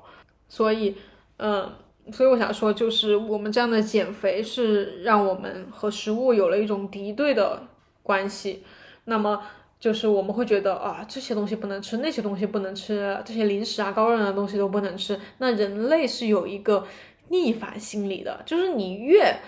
[0.49, 0.97] 所以，
[1.37, 1.70] 嗯。
[2.12, 7.66] 所以我想说，就是我们这样的减肥是让我们和食物有了一种敌对的
[8.03, 8.62] 关系。
[9.07, 9.43] 那么
[9.81, 15.18] 就是我们会觉得啊，这些东西不能吃，那些东西不能吃，这些零食啊、高热量的东西都不能吃。
[15.39, 16.87] 那人类是有一个
[17.31, 19.41] 逆反心理的，就是你越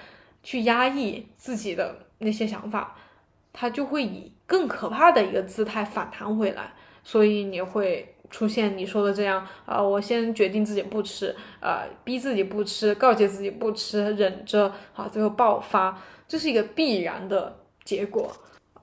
[0.42, 2.96] 去压抑自己的那些想法，
[3.52, 6.72] 它就会以更可怕的一个姿态反弹回来。
[7.02, 8.12] 所以你会。
[8.28, 18.28] 出现你说的这样啊，我先决定自己不吃，呃，逼自己不吃，告诫自己不吃，忍着，好，最后爆发，这是一个必然的结果。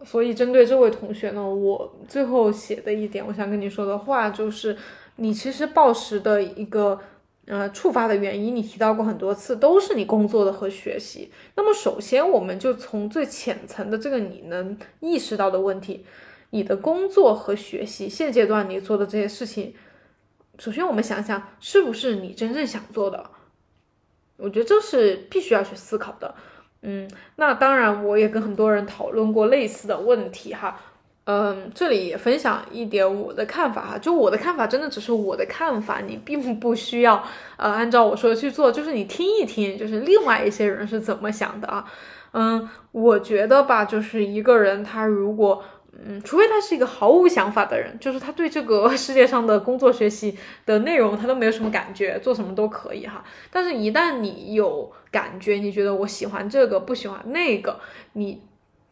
[0.06, 4.78] 所以针对这位同学呢，我最后写的一点，我想跟你说的话就是，
[5.18, 6.98] 你其实暴食的一个
[7.46, 11.32] 呃触发的原因，你提到过很多次，都是你工作的和学习。
[11.56, 16.06] 那么首先，我们就从最浅层的这个你能意识到的问题。
[16.52, 19.74] 你的工作和学习现阶段你做的这些事情，
[20.60, 23.32] 首先我们想想是不是你真正想做的？
[24.38, 26.36] 我觉得这是必须要去思考的。
[26.82, 30.80] 嗯，那当然我也跟很多人讨论过类似的问题哈。
[31.26, 37.24] 嗯，这里也分享一点我的看法哈，就我的看法真的只是我的看法，你并不需要
[37.58, 41.86] 呃按照我说的去做，就是你听一听，就是另外一些人是怎么想的啊。
[42.34, 45.64] 嗯，我觉得吧，就是一个人他如果。
[46.06, 53.24] 嗯，除非他是一个毫无想法的人，就是他对这个 世界上的工作、学习的内容他都没有什么感觉，做什么都可以哈。
[53.52, 57.80] 但是，一旦你有感觉，你觉得我喜欢这个，不喜欢那个，
[58.14, 58.42] 你，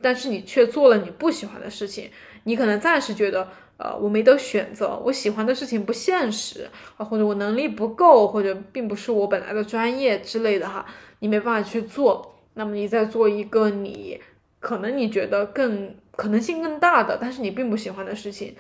[0.02, 2.10] 但是你却做了你不喜欢的事情，
[2.44, 3.48] 你可能暂时觉得，
[3.78, 10.86] 呃，我没得选择，我喜欢的事情不现实啊，或者我能力不够，或者并不是我本来的专业之类的哈，
[11.20, 12.36] 你没办法去做。
[12.54, 14.20] 那么你再做一个你
[14.60, 15.96] 可能你觉得更。
[16.14, 18.54] 可能性更大的，但是你并不喜欢的事情，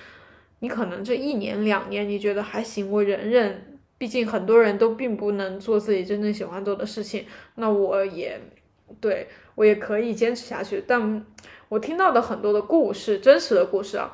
[0.59, 3.79] 你可能这一年两年你觉得还行，我忍忍。
[3.99, 7.25] 毕竟很多人都并不能做自己真正喜欢做的事情，
[7.55, 8.39] 那我也
[8.99, 10.83] 对我也可以坚持下去。
[10.85, 11.25] 但
[11.69, 14.11] 我听到的很多的故事，真实的故事啊，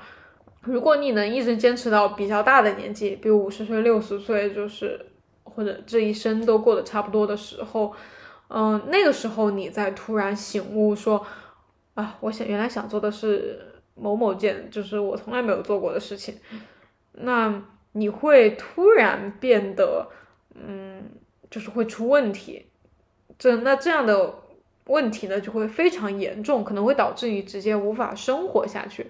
[0.61, 5.05] 如果你能一直坚持到比较大的年纪，比如五十岁、六十岁，就是
[5.43, 7.93] 或者这一生都过得差不多的时候，
[8.49, 11.25] 嗯，那个时候你再突然醒悟说，
[11.95, 16.37] 啊，我想原来想做的是某某件，就是我从来没有做过的事情，
[17.13, 17.61] 那。
[17.93, 20.07] 你会突然变得，
[20.53, 21.01] 嗯，
[21.49, 22.67] 就是会出问题，
[23.39, 24.35] 这那这样的
[24.87, 29.07] 问题呢，就会非常严重，可能会导致你直接无法生活下去。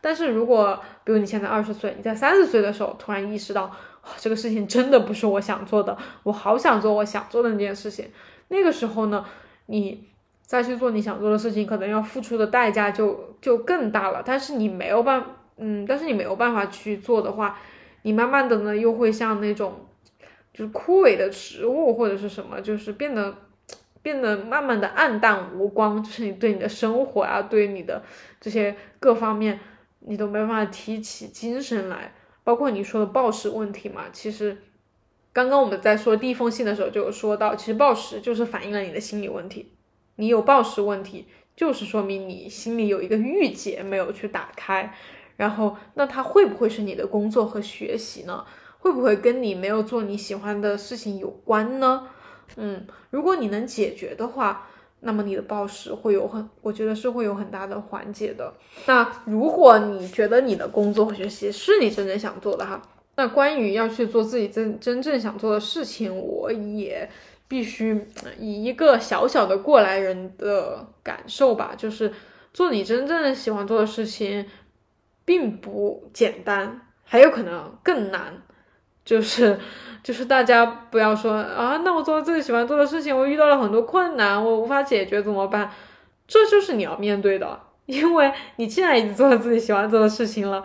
[0.00, 3.70] 但是如果，比如你现在二十岁，你在三十岁的时候突然意识到，
[4.18, 8.08] 这个事情真的不是我想做的，我好想做我想做的那件事情，
[8.48, 9.24] 那个时候呢，
[9.66, 10.08] 你
[10.42, 14.22] 再去做你想做的事情，可能要付出的代价就就更大了。
[14.24, 15.24] 但是你没有办，
[15.56, 17.58] 嗯，但是你没有办法去做的话。
[18.02, 19.74] 你慢慢的呢，又会像那种，
[20.54, 23.34] 就是枯萎的植物或者是什么，就是变得
[24.02, 28.02] 变得慢慢的暗淡无光，就是你对你的生活啊，对你的
[28.40, 29.58] 这些各方面，
[30.00, 32.12] 你都没办法提起精神来。
[32.44, 34.56] 包括你说的暴食问题嘛，其实
[35.32, 39.72] 刚刚我们在说第一封信的时候就有说到，其实暴食就是反映了你的心理问题。
[40.16, 44.94] 你有暴食问题，就是说明你心里有一个郁结没有去打开。
[45.36, 48.44] 然后，那它会不会是你的工作和学习呢？
[48.78, 52.08] 会不会跟你没有做你喜欢的事情有关呢？
[52.56, 54.66] 嗯，如果你能解决的话，
[55.00, 58.52] 那么你的暴食会有很，我觉得是会有很大的缓解的。
[58.86, 62.80] 那如果你觉得你的工作和学习是你真正想做的哈，
[63.16, 67.08] 那关于要去做自己真真正想做的事情，我也
[67.46, 68.06] 必须
[68.38, 72.12] 以一个小小的过来人的感受吧，就是
[72.52, 74.46] 做你真正喜欢做的事情。
[75.24, 78.32] 并不简单，还有可能更难，
[79.08, 79.58] 就是
[80.02, 85.70] 就是大家不要说啊，那我做了自己喜欢做的事情，我遇到了很多困难，我无法解决怎么办？
[86.26, 90.62] 这就是你要面对的，因为你既然已经做了自己喜欢做的事情了，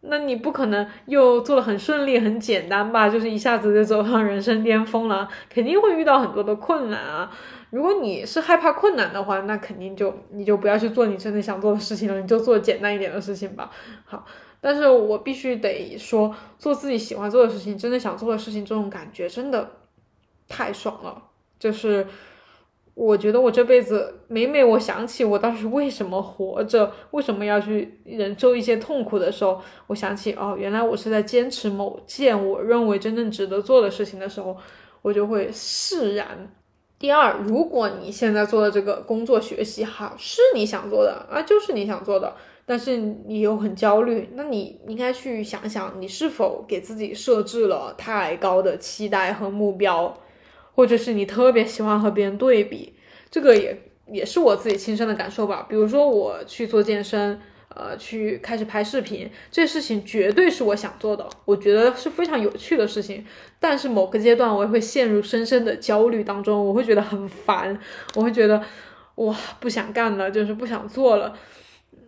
[0.00, 3.06] 那你不可能又做的很顺利、很简单吧？
[3.06, 7.30] 就是一下子就走上人生巅峰了，肯定会遇到很多的困难啊。
[7.68, 13.70] 如果你是害怕困难的话，那肯定就你就不要去做你真的想做的事情了，你就做简单一点的事情吧。
[14.06, 14.24] 好，
[14.66, 19.70] 但是我必须得说，做自己喜欢做的事情，真的想做的事情，这种感觉真的
[20.48, 21.22] 太爽了。
[21.58, 22.06] 就是
[22.94, 34.56] 我觉得我这辈子每每我想起我当时为什么活着，为什么要去忍受一些痛苦的时候，我想起哦，原来我是在坚持某件我认为真正值得做的事情的时候，
[35.02, 36.50] 我就会释然。
[36.98, 42.34] 第二，如果你现在做的这个工作学习哈是你想做的啊，就是你想做的，
[42.66, 50.16] 但是你又很焦虑，那你应该去想想，你是否给自己设置了太高的期待和目标，
[50.74, 52.94] 或者是你特别喜欢和别人对比，
[53.30, 55.66] 这个也也是我自己亲身的感受吧。
[55.68, 57.40] 比如说我去做健身。
[57.76, 63.26] 呃，去开始拍视频，这事情绝对是我想做的，我觉得是非常有趣的事情。
[63.58, 67.76] 但是某个阶段，我也会陷入深深的焦虑当中，我会觉得很烦，
[68.14, 68.62] 我会觉得
[69.16, 71.36] 哇，不想干了，就是不想做了。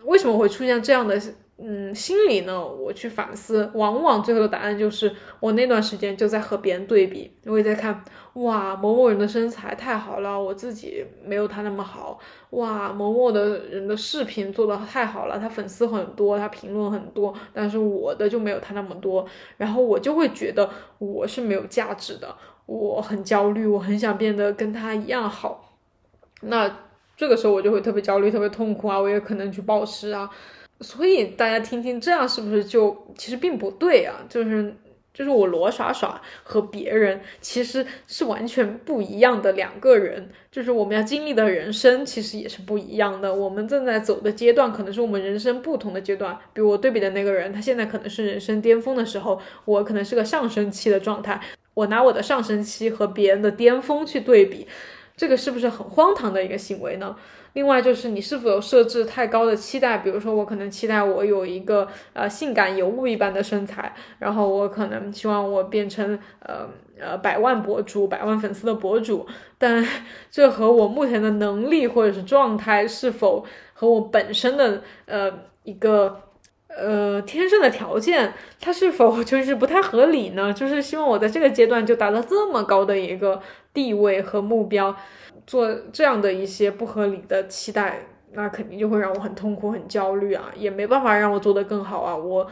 [0.05, 1.21] 为什么会出现这样的？
[1.59, 5.11] 嗯，心理呢，我去反思，往往最后的答案就是
[5.41, 12.19] 我那段时间就在和别人对比，我也在看，哇，某某人的身材太好了，我自己没有他那么好，
[12.51, 19.27] 哇，某某的人的视频做的太好了，他粉丝很多，他评论很多，但是我的就没有他那么多，
[19.57, 20.69] 然后我就会觉得
[20.99, 25.73] 我是没有价值的，我很焦虑，我很想变得跟他一样好，
[26.43, 26.71] 那
[27.17, 30.29] 这个时候我就会特别焦虑，特别痛苦啊，我也可能去暴食啊。
[30.81, 34.17] 所以大家听听，这样是不是就其实并不对啊？
[34.29, 34.75] 就是
[35.15, 43.35] 就是我罗耍耍和别人其实是完全不一样的两个人，就是我们要经历的人生其实也是不一样的。
[43.35, 46.39] 我们正在走的阶段可能是我们人生不同的阶段。
[46.53, 51.41] 比如我对比的那个人，他现在可能是人生巅峰的时候，我可能是个上升期的状态。
[51.73, 54.67] 我拿我的上升期和别人的巅峰去对比，
[55.17, 57.17] 这个是不是很荒唐的一个行为呢？
[57.55, 59.97] 另外就是你是否有设置太高的期待？
[59.99, 66.69] 比如说我可能期待我有一个呃性感尤物一般的身材，然后我可能希望我变成呃
[67.01, 69.83] 呃百万博主、百万粉丝的博主，但
[70.31, 76.21] 这和我目前的能力或者是状态是否和我本身的呃一个
[76.69, 80.53] 呃天生的条件，它是否 就是不太合理呢？
[80.53, 83.41] 就是希望我在这个阶段就达到这么高的一个
[83.77, 84.97] 地位和目标。
[85.47, 88.01] 做这样的一些不合理的期待，
[88.33, 92.17] 那肯定就会让我很痛苦、很焦虑啊，也没办法让我做得更好啊。
[92.17, 92.45] 我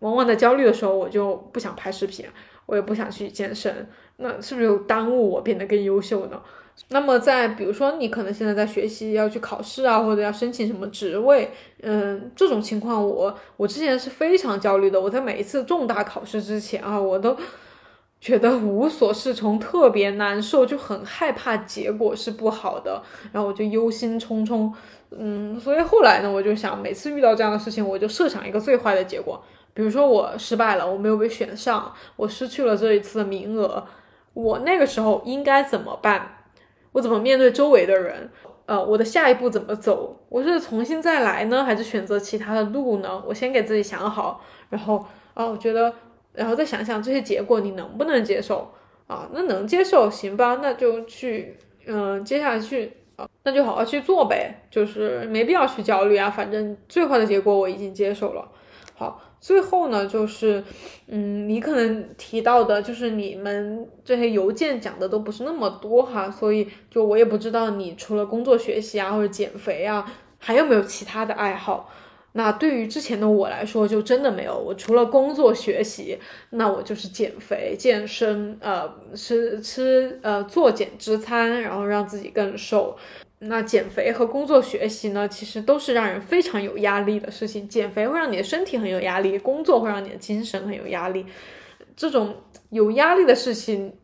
[0.00, 2.26] 往往在焦虑的时候，我就不想拍视频，
[2.66, 3.88] 我也不想去健身，
[4.18, 6.42] 那是不是又耽误我变得更优秀呢？
[6.90, 11.50] 那么在比如说你可能现在在学习要去考试啊，或者要申请什么职位，
[11.80, 15.00] 嗯，这种情况我我之前是非常焦虑的。
[15.00, 17.34] 我在每一次重大考试之前啊，我都
[18.26, 23.00] 觉得无所适从，特别难受，就很害怕结果是不好的，
[23.30, 24.72] 然后我就忧心忡忡。
[25.10, 29.40] 嗯，所以后来呢，我就想每次遇到这样的事情，我就设想一个最坏的结果，
[29.72, 33.86] 比如说我失败了，我没有被选上，我失去了这一次的名额，
[34.34, 36.38] 我那个时候应该怎么办？
[36.90, 38.28] 我怎么面对周围的人？
[38.66, 40.18] 呃，我的下一步怎么走？
[40.28, 43.22] 我是重新再来呢，还是选择其他的路呢？
[43.24, 45.94] 我先给自己想好，然后啊，我觉得，
[46.36, 48.70] 然后再想想这些结果你能不能接受
[49.06, 49.28] 啊？
[49.32, 51.56] 那能接受，行吧，那就去，
[51.86, 58.48] 嗯，接下去啊，那就好好去做呗，就是没必要去焦虑啊，反正最坏的结果我已经接受了。
[58.94, 59.22] 好。
[59.38, 60.64] 最后呢，就是，
[61.06, 71.88] 嗯，你可能提到的，就是你们这些邮件讲的都不是那么多哈，所以就我也不知道你除了工作学习啊，或者减肥啊，还有没有其他的爱好？
[72.36, 74.54] 那对于之前的我来说，就真的没有。
[74.58, 76.18] 我除了工作学习，
[76.50, 82.94] 那我就是减肥、健身，呃，吃吃呃做减脂餐，然后让自己更瘦。
[83.38, 87.66] 那减肥和工作学习呢，其实都是让人非常有压力的事情。
[87.66, 91.24] 减肥会让你的身体很有压力，工作会让你的精神很有压力。
[91.96, 92.36] 这种
[92.68, 93.94] 有压力的事情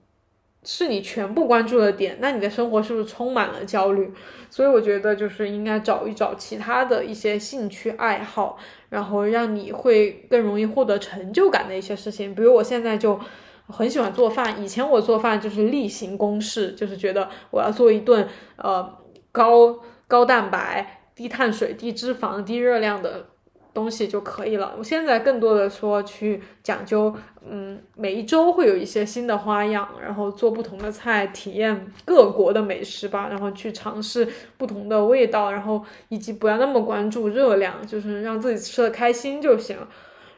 [0.64, 4.12] 是你全部关注的点，那你的生活是不是充满了焦虑？
[4.48, 8.58] 所以我觉得就是应该找一找其他的一些兴趣爱好，
[8.88, 12.34] 然后让你会更容易获得成就感的一些事情。
[12.34, 13.18] 比如我现在就
[13.66, 18.98] 很喜欢做饭，以前我做饭就是例行公事，就是觉得我要做一顿呃。
[19.34, 23.28] 高高蛋白、低碳水、低脂肪、低热量的
[23.72, 24.74] 东西就可以了。
[24.76, 27.16] 我现在更多的说去讲究，
[27.48, 34.26] 嗯，每一周会有一些新的花样，然后做不同的菜，体验各国的美食吧，然后去尝试
[34.56, 39.76] 不同的味道，然后以及不要那么关注热量，就是让自己吃的开心就行。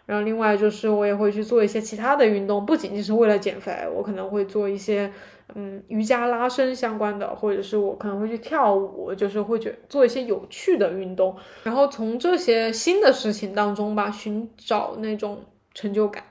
[0.06, 5.12] 然后另外就是我也会去做一些其他的运动，不仅仅是为了减肥，我可能会做一些。
[5.54, 15.44] 嗯，瑜伽拉伸相关的，或者是我可能会去跳舞，就是会觉做一些有趣的运动，然后从这些新的事情当中吧，寻找那种
[15.74, 16.24] 成就感。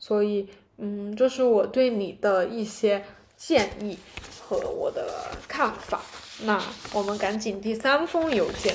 [0.00, 0.48] 所以，
[0.78, 3.04] 嗯，这是我对你的一些
[3.36, 3.96] 建议
[4.42, 5.06] 和我的
[5.46, 6.00] 看法。
[6.42, 6.60] 那
[6.94, 8.74] 我们赶紧第三封邮件。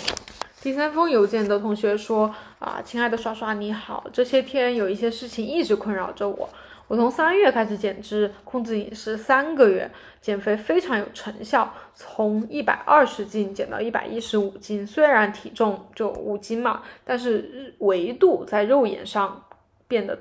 [0.62, 6.48] 第三封邮件的同学说啊，亲爱的刷刷你好，这些天有一些事情一直困扰着我。
[6.88, 9.90] 我从三月开始减脂，控制饮食三个月，
[10.22, 14.86] 减肥非常有成效，从一百二十斤减到一百一十五斤。
[14.86, 19.44] 虽然体重就五斤嘛，但是维度在肉眼上
[19.88, 20.16] 变得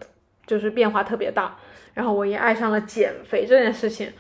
[0.46, 1.56] 就是变化特别大。
[1.94, 4.12] 然后我也爱上了减肥这件事情。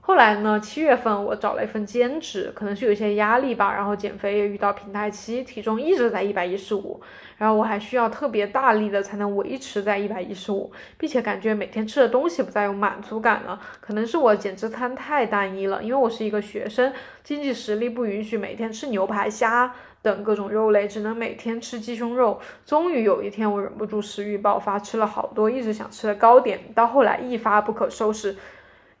[0.00, 0.60] 后来呢？
[0.60, 3.74] 七月份我找了一份兼职，可能是有一些压力吧。
[3.74, 7.02] 然后减肥也遇到平台期，体重一直在一百一十五。
[7.38, 13.60] 然后我还需要特别大力的才能维持在一百一十五，并且感觉每天吃的东西不再有满足感了。
[13.80, 16.92] 可能是我减脂餐太单一了，因为我是一个学生，
[17.24, 19.74] 经济实力不允许每天吃牛排、虾
[20.06, 22.38] 等各种肉类，只能每天吃鸡胸肉。
[22.64, 28.36] 终于有一天，我忍不住食欲爆发，吃了好多一直想吃的糕点，到后来一发不可收拾。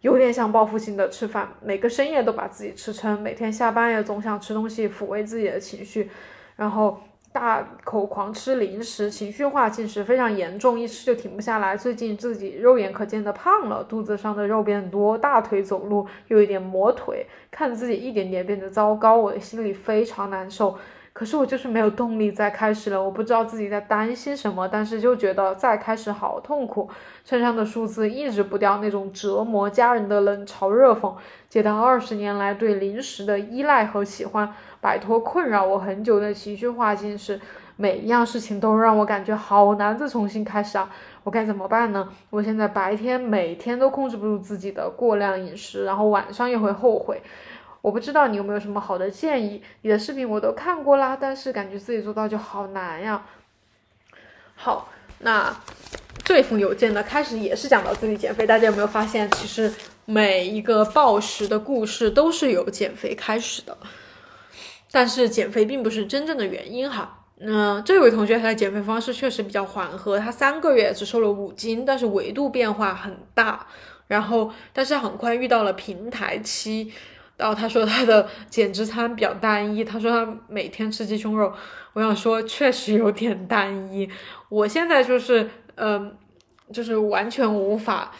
[0.00, 6.10] 有点像报复性的吃饭，每个深夜都把自己吃撑，每天下班也总想吃东西抚慰自己的情绪，
[6.56, 6.98] 然后
[7.32, 11.76] 大口狂吃零食，情绪化进食非常严重，一吃就停不下来。
[11.76, 20.76] 最近自己肉眼可见的胖了，肚子上的肉变多，大腿走路又有点磨腿，看自己一点点变得糟糕，我的心里非常难受。
[21.16, 26.90] 可是我就是没有动力再开始了，我不知道自己在担心什么，但是就觉得再开始好痛苦。
[27.24, 31.14] 身上的数字抑制不掉那种折磨家人的冷嘲热讽，
[31.48, 34.52] 接到二十年来对零食的依赖和喜欢，
[34.82, 37.40] 摆脱困扰我很久的情绪化进食，
[37.76, 40.90] 每一样事情都让我感觉好难再重新开始啊！
[41.24, 42.06] 我该怎么办呢？
[42.28, 47.22] 我现在白天每天都控制不住自己的过量饮食，然后晚上又会后悔。
[47.86, 49.62] 我不知道你有没有什么好的建议？
[49.82, 53.24] 你的视频我都看过啦，但是感觉自己做到就好难呀。
[54.56, 54.88] 好，
[55.20, 55.56] 那
[56.24, 58.44] 这封邮件呢，开始也是讲到自己减肥。
[58.44, 59.72] 大家有没有发现，其实
[60.04, 63.78] 每一个暴食的故事都是由减肥开始的，
[64.90, 67.22] 但是减肥并不是真正的原因哈。
[67.36, 73.64] 那这位同学他的减肥方式确实比较缓和，他三个月只瘦了五斤，但是维度变化很大。
[74.08, 76.92] 然后，但是很快遇到了平台期。
[77.36, 81.52] 然后他说他的减脂餐比较单一，他说他每天吃鸡胸肉。
[81.92, 84.08] 我想说，确实有点单一。
[84.48, 86.16] 我现在就是，嗯，
[86.72, 88.10] 就是完全无法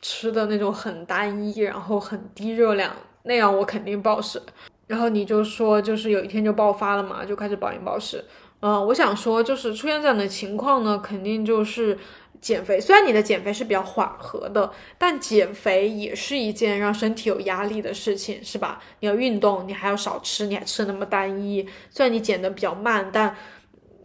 [0.00, 2.90] 吃的那种很单一，然后很低热量，
[3.24, 4.40] 那样我肯定暴食。
[4.86, 8.24] 然后你就说，就是有一天就爆发了嘛，就开始暴饮暴食。
[8.60, 11.98] 嗯，我想说，就是出现这样的情况呢，肯定就是。
[12.44, 18.82] 减肥虽然你的减肥是比较缓和的，但减肥也是一件让身体有压力的事情，是吧？
[19.00, 21.66] 你要运动，你还要少吃，你还吃的那么单一。
[21.88, 23.34] 虽然你减的比较慢，但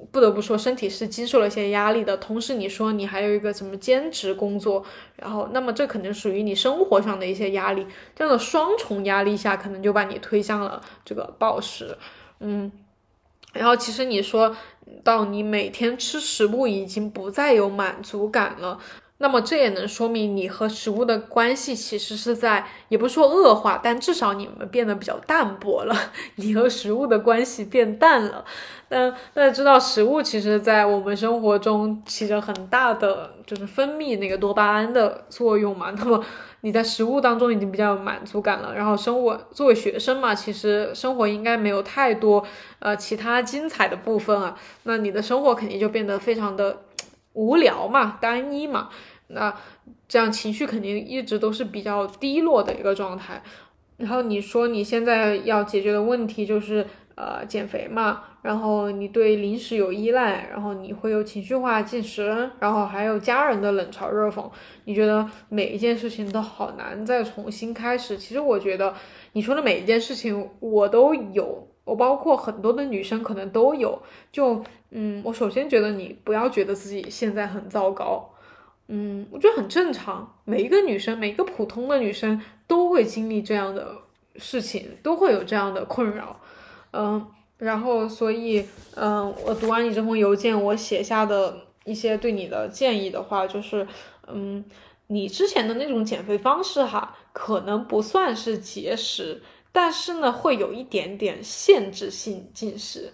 [0.09, 2.15] 不得不说，身体是经受了一些压力的。
[2.15, 4.85] 同时，你说你还有一个什么兼职工作，
[5.17, 7.85] 然后那么这可能属于你生活上的一些压力，
[8.15, 11.97] 这样的双重压力下，可能就把你推向了这个暴食。
[12.39, 12.71] 嗯。
[13.53, 14.55] 然后其实你说
[15.03, 18.79] 到你每天吃食物已经不再有满足感了，
[19.22, 25.95] 那么这也能说明你和食物的关系其实是在，也不说恶化，但至少你们变得比较淡薄了。
[26.36, 28.45] 你和食物的关系变淡了。
[28.88, 35.91] 但大家知道，食物其实在我们生活中起着很大的就是分泌那个多巴胺的作用嘛。
[35.91, 36.24] 那么
[36.61, 42.41] 你在食物当中已经比较有满足感了，然后生活作为学生嘛，其实生活应该没有太多
[42.80, 44.57] 呃其他精彩的部分啊。
[44.84, 46.84] 那你的生活肯定就变得非常的
[47.34, 48.89] 无聊嘛，单一嘛。
[49.30, 49.55] 那
[50.07, 53.41] 这样情绪肯定一直都是比较低落的一个状态。
[53.97, 56.86] 然后你说你现在要解决的问题就是。
[57.21, 64.49] 呃，减肥嘛，然后你对零食有依赖，然后你会有情绪化进食，然后还有家人的冷嘲热讽，
[64.86, 68.17] 你觉得每一件事情都好难再重新开始。
[68.17, 68.93] 其实我觉得
[69.34, 74.01] 你说的每一件事情我都有，我包括很多的女生可能都有。
[74.32, 78.30] 就嗯，我首先觉得你不要觉得自己现在很糟糕，
[78.91, 83.95] 嗯，我觉得很正常，每一个女生，每一个普通的女生都会经历这样的
[84.37, 86.39] 事情，都会有这样的困扰。
[86.91, 87.23] 嗯，
[87.59, 88.65] 然后所以，
[88.95, 93.87] 嗯，我读完你这封邮件，我写下的一些对你的建议的话，就是，
[94.27, 94.65] 嗯，
[95.05, 103.13] 你之前的那种减肥方式哈，可能不算是节食，但是呢，会有一点点限制性进食，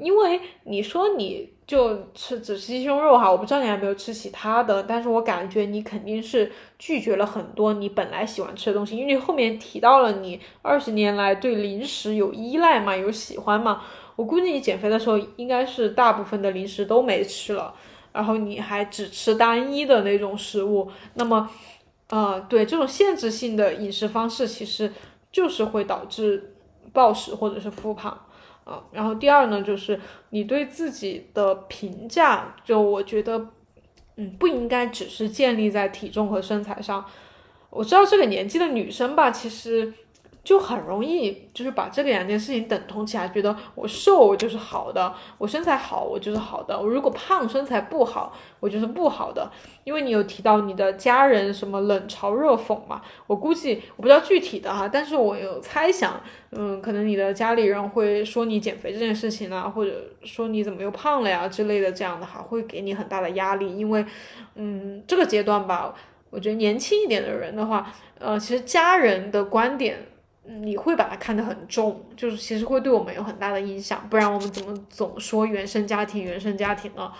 [0.00, 1.50] 因为你说你。
[1.68, 13.82] 就吃只吃鸡胸肉哈，我不知道你还没有吃其他的，但是我感觉你肯定是拒绝了很多你本来喜欢吃的东西，因为你后面提到了你二十年来对零食有依赖嘛，有喜欢嘛，
[14.16, 17.74] 我估计你减肥的时候应该是大部分的零食都没吃了，
[18.14, 21.50] 然后你还只吃单一的那种食物，那么，
[22.08, 24.90] 呃，对这种限制性的饮食方式，其实
[25.30, 26.54] 就是会导致
[26.94, 28.18] 暴食或者是复胖。
[28.68, 29.98] 啊，然后第二呢，就是
[30.30, 33.48] 你对自己的评价，就我觉得，
[34.16, 37.04] 嗯，不应该只是建立在体重和身材上。
[37.70, 39.92] 我知道这个年纪的女生吧，其实。
[40.48, 49.50] 就很容易，就是把这个两件事情等同起来，觉得我瘦我就是好的，我身材好我就是好的，我如果胖身材不好，我就是不好的。
[49.84, 56.18] 因为你有提到你的家人什么冷嘲热讽嘛，我估计我不知道具体的哈，但是我有猜想，
[56.52, 59.92] 嗯，可能你的家里人会说你减肥这件事情啊，或者
[60.24, 63.76] 说你怎么又胖了呀之类的这样的哈，会给你很大的压力。
[63.76, 64.02] 因为，
[64.54, 65.92] 嗯，这个阶段吧，
[66.30, 70.06] 我觉得年轻一点的人的话，呃，其实家人的观点。
[70.62, 77.12] 你会把它看得很重，就是其实会对我们有很大的影响，不然我们怎么总说原生家庭、原生家庭呢？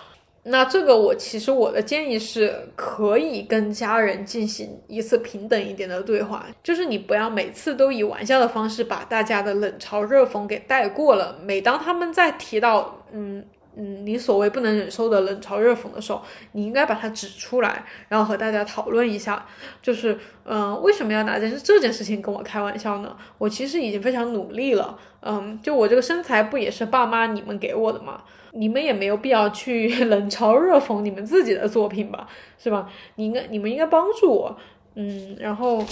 [0.43, 11.37] 那这个我其实我的建议是，可以跟家人进行一次平等一点的对话，就是你不要每次都以玩笑的方式把大家的冷嘲热讽给带过了。
[11.43, 13.45] 每当他们在提到，嗯。
[13.81, 16.21] 嗯，你所谓不能忍受的冷嘲热讽的时候，
[16.51, 19.45] 你应该把它指出来，然后和大家讨论一下，
[19.81, 23.15] 就是，嗯，为什么要拿这这件事情跟我开玩笑呢？
[23.37, 28.21] 我其实已经非常努力了，嗯，就我这个身材不也是爸妈你们给我的吗？
[28.51, 32.27] 你们也没有必要去 冷嘲热讽你们自己的作品吧，
[32.57, 32.89] 是吧？
[33.15, 34.57] 你应该，你们应该帮助我，
[34.95, 35.85] 嗯，然后，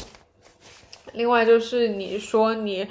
[1.14, 2.86] 另外就是你说你。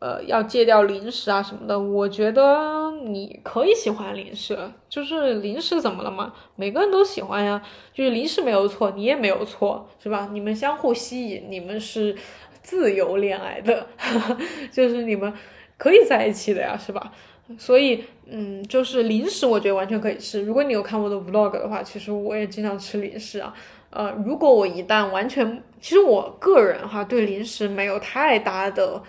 [0.00, 6.32] 呃，要戒掉零食啊什么的，我觉得你可以喜欢零食，就是零食怎么了嘛？
[6.56, 10.30] 每个人都喜欢呀，就是零食没有错，你也没有错，是吧？
[10.32, 12.16] 你们相互吸引，你们是
[12.62, 13.86] 自由恋爱的，
[14.72, 15.30] 就是你们
[15.76, 17.12] 可以在一起的呀，是吧？
[17.58, 20.40] 所以，嗯，就是零食，我觉得完全可以吃。
[20.42, 23.52] 如果你有看我的 vlog 的话，其实我也经常吃零食啊。
[23.90, 29.02] 呃，如果我一旦完全，其实我个人哈对零食没有太大的。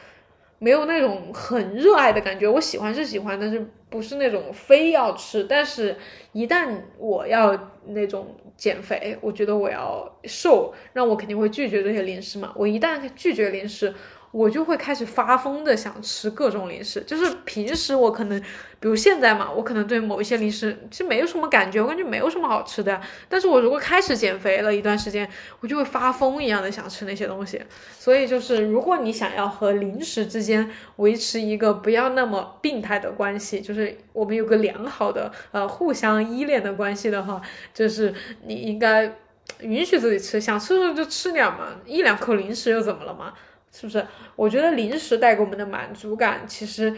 [0.64, 5.44] 没有那种很热爱的感觉，我喜欢是喜欢，但是不是那种非要吃。
[5.46, 5.98] 但是，
[6.34, 12.54] 一旦我要那种减肥，我觉得我要瘦，那我肯定会拒绝这些零食嘛。
[12.56, 13.92] 我一旦拒绝零食，
[14.32, 17.02] 我就会开始发疯的想吃各种零食。
[17.02, 18.40] 就是平时我可能，
[18.80, 23.00] 比如现在嘛，我可能对某一些零食其实没有什么感觉，我感觉没有什么好吃的。
[23.28, 25.30] 但是我如果开始减肥了一段时间，
[25.60, 27.62] 我就会发疯一样的想吃那些东西。
[28.00, 37.42] 所以就是，如果你想要和零食之间维持一个不要那么病态的关系，就是我们有个良好的呃互相依恋的关系的话，
[37.74, 38.14] 就是
[38.46, 39.14] 你应该。
[39.60, 43.34] 允许自己吃，想吃的就吃点嘛，一两口零食又怎么了嘛？
[43.72, 44.06] 是不是？
[44.36, 46.94] 我觉得零食带给我们的满足感，其实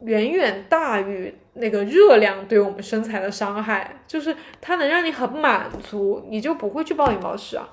[0.00, 4.02] 远远大于那个热量对我们身材的伤害。
[4.06, 7.68] 就是它能让你很满足，你就不会去暴饮暴食啊。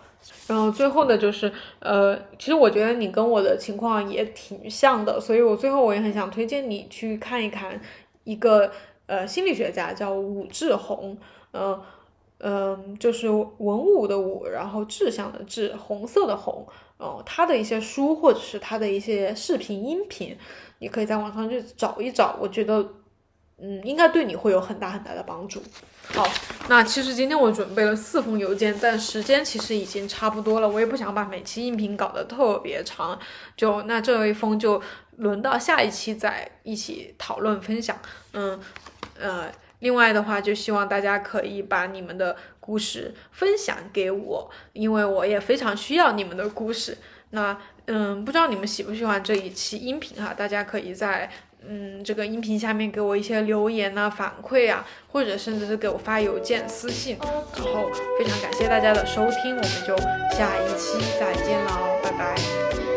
[0.48, 7.80] 然后最后的就是，呃，其实我觉得你跟我的情况也挺像的，所以我最后我也很想推荐你去看一看
[8.24, 8.72] 一个
[9.06, 11.18] 呃心理学家叫武志红，
[11.52, 11.80] 嗯。
[12.46, 16.68] 嗯，就是文武的武，然后志向的志，红色的红，
[17.04, 20.38] 哦，他的一些书或者是他的一些视频音频，
[20.80, 22.82] 你可以在网上去找一找，我觉得，
[23.58, 25.62] 嗯，应该对你会有很大很大的帮助。
[26.14, 26.26] 好，
[26.70, 33.20] 那其实今天我准备了四封邮件，但时间其实已经差不多了，我也不想把每期音频搞得特别长，
[33.58, 34.82] 就那这一封就
[35.18, 37.98] 轮到下一期再一起讨论分享。
[38.32, 38.58] 嗯，
[39.20, 39.52] 呃。
[39.80, 42.34] 另外的话，就希望大家可以把你们的
[42.66, 46.98] 故事分享给我，因为我也非常需要你们的故事。
[47.32, 47.58] 那
[47.88, 50.34] 嗯，不知道你们喜不喜欢这一期音频哈？
[50.34, 51.30] 大家可以在
[51.68, 57.18] 嗯这个音频下面给我一些留言呐、反馈啊，或者甚至是给我发邮件、私信。
[57.22, 59.98] 然后非常感谢大家的收听，我们就
[60.38, 62.93] 下一期再见喽，拜拜。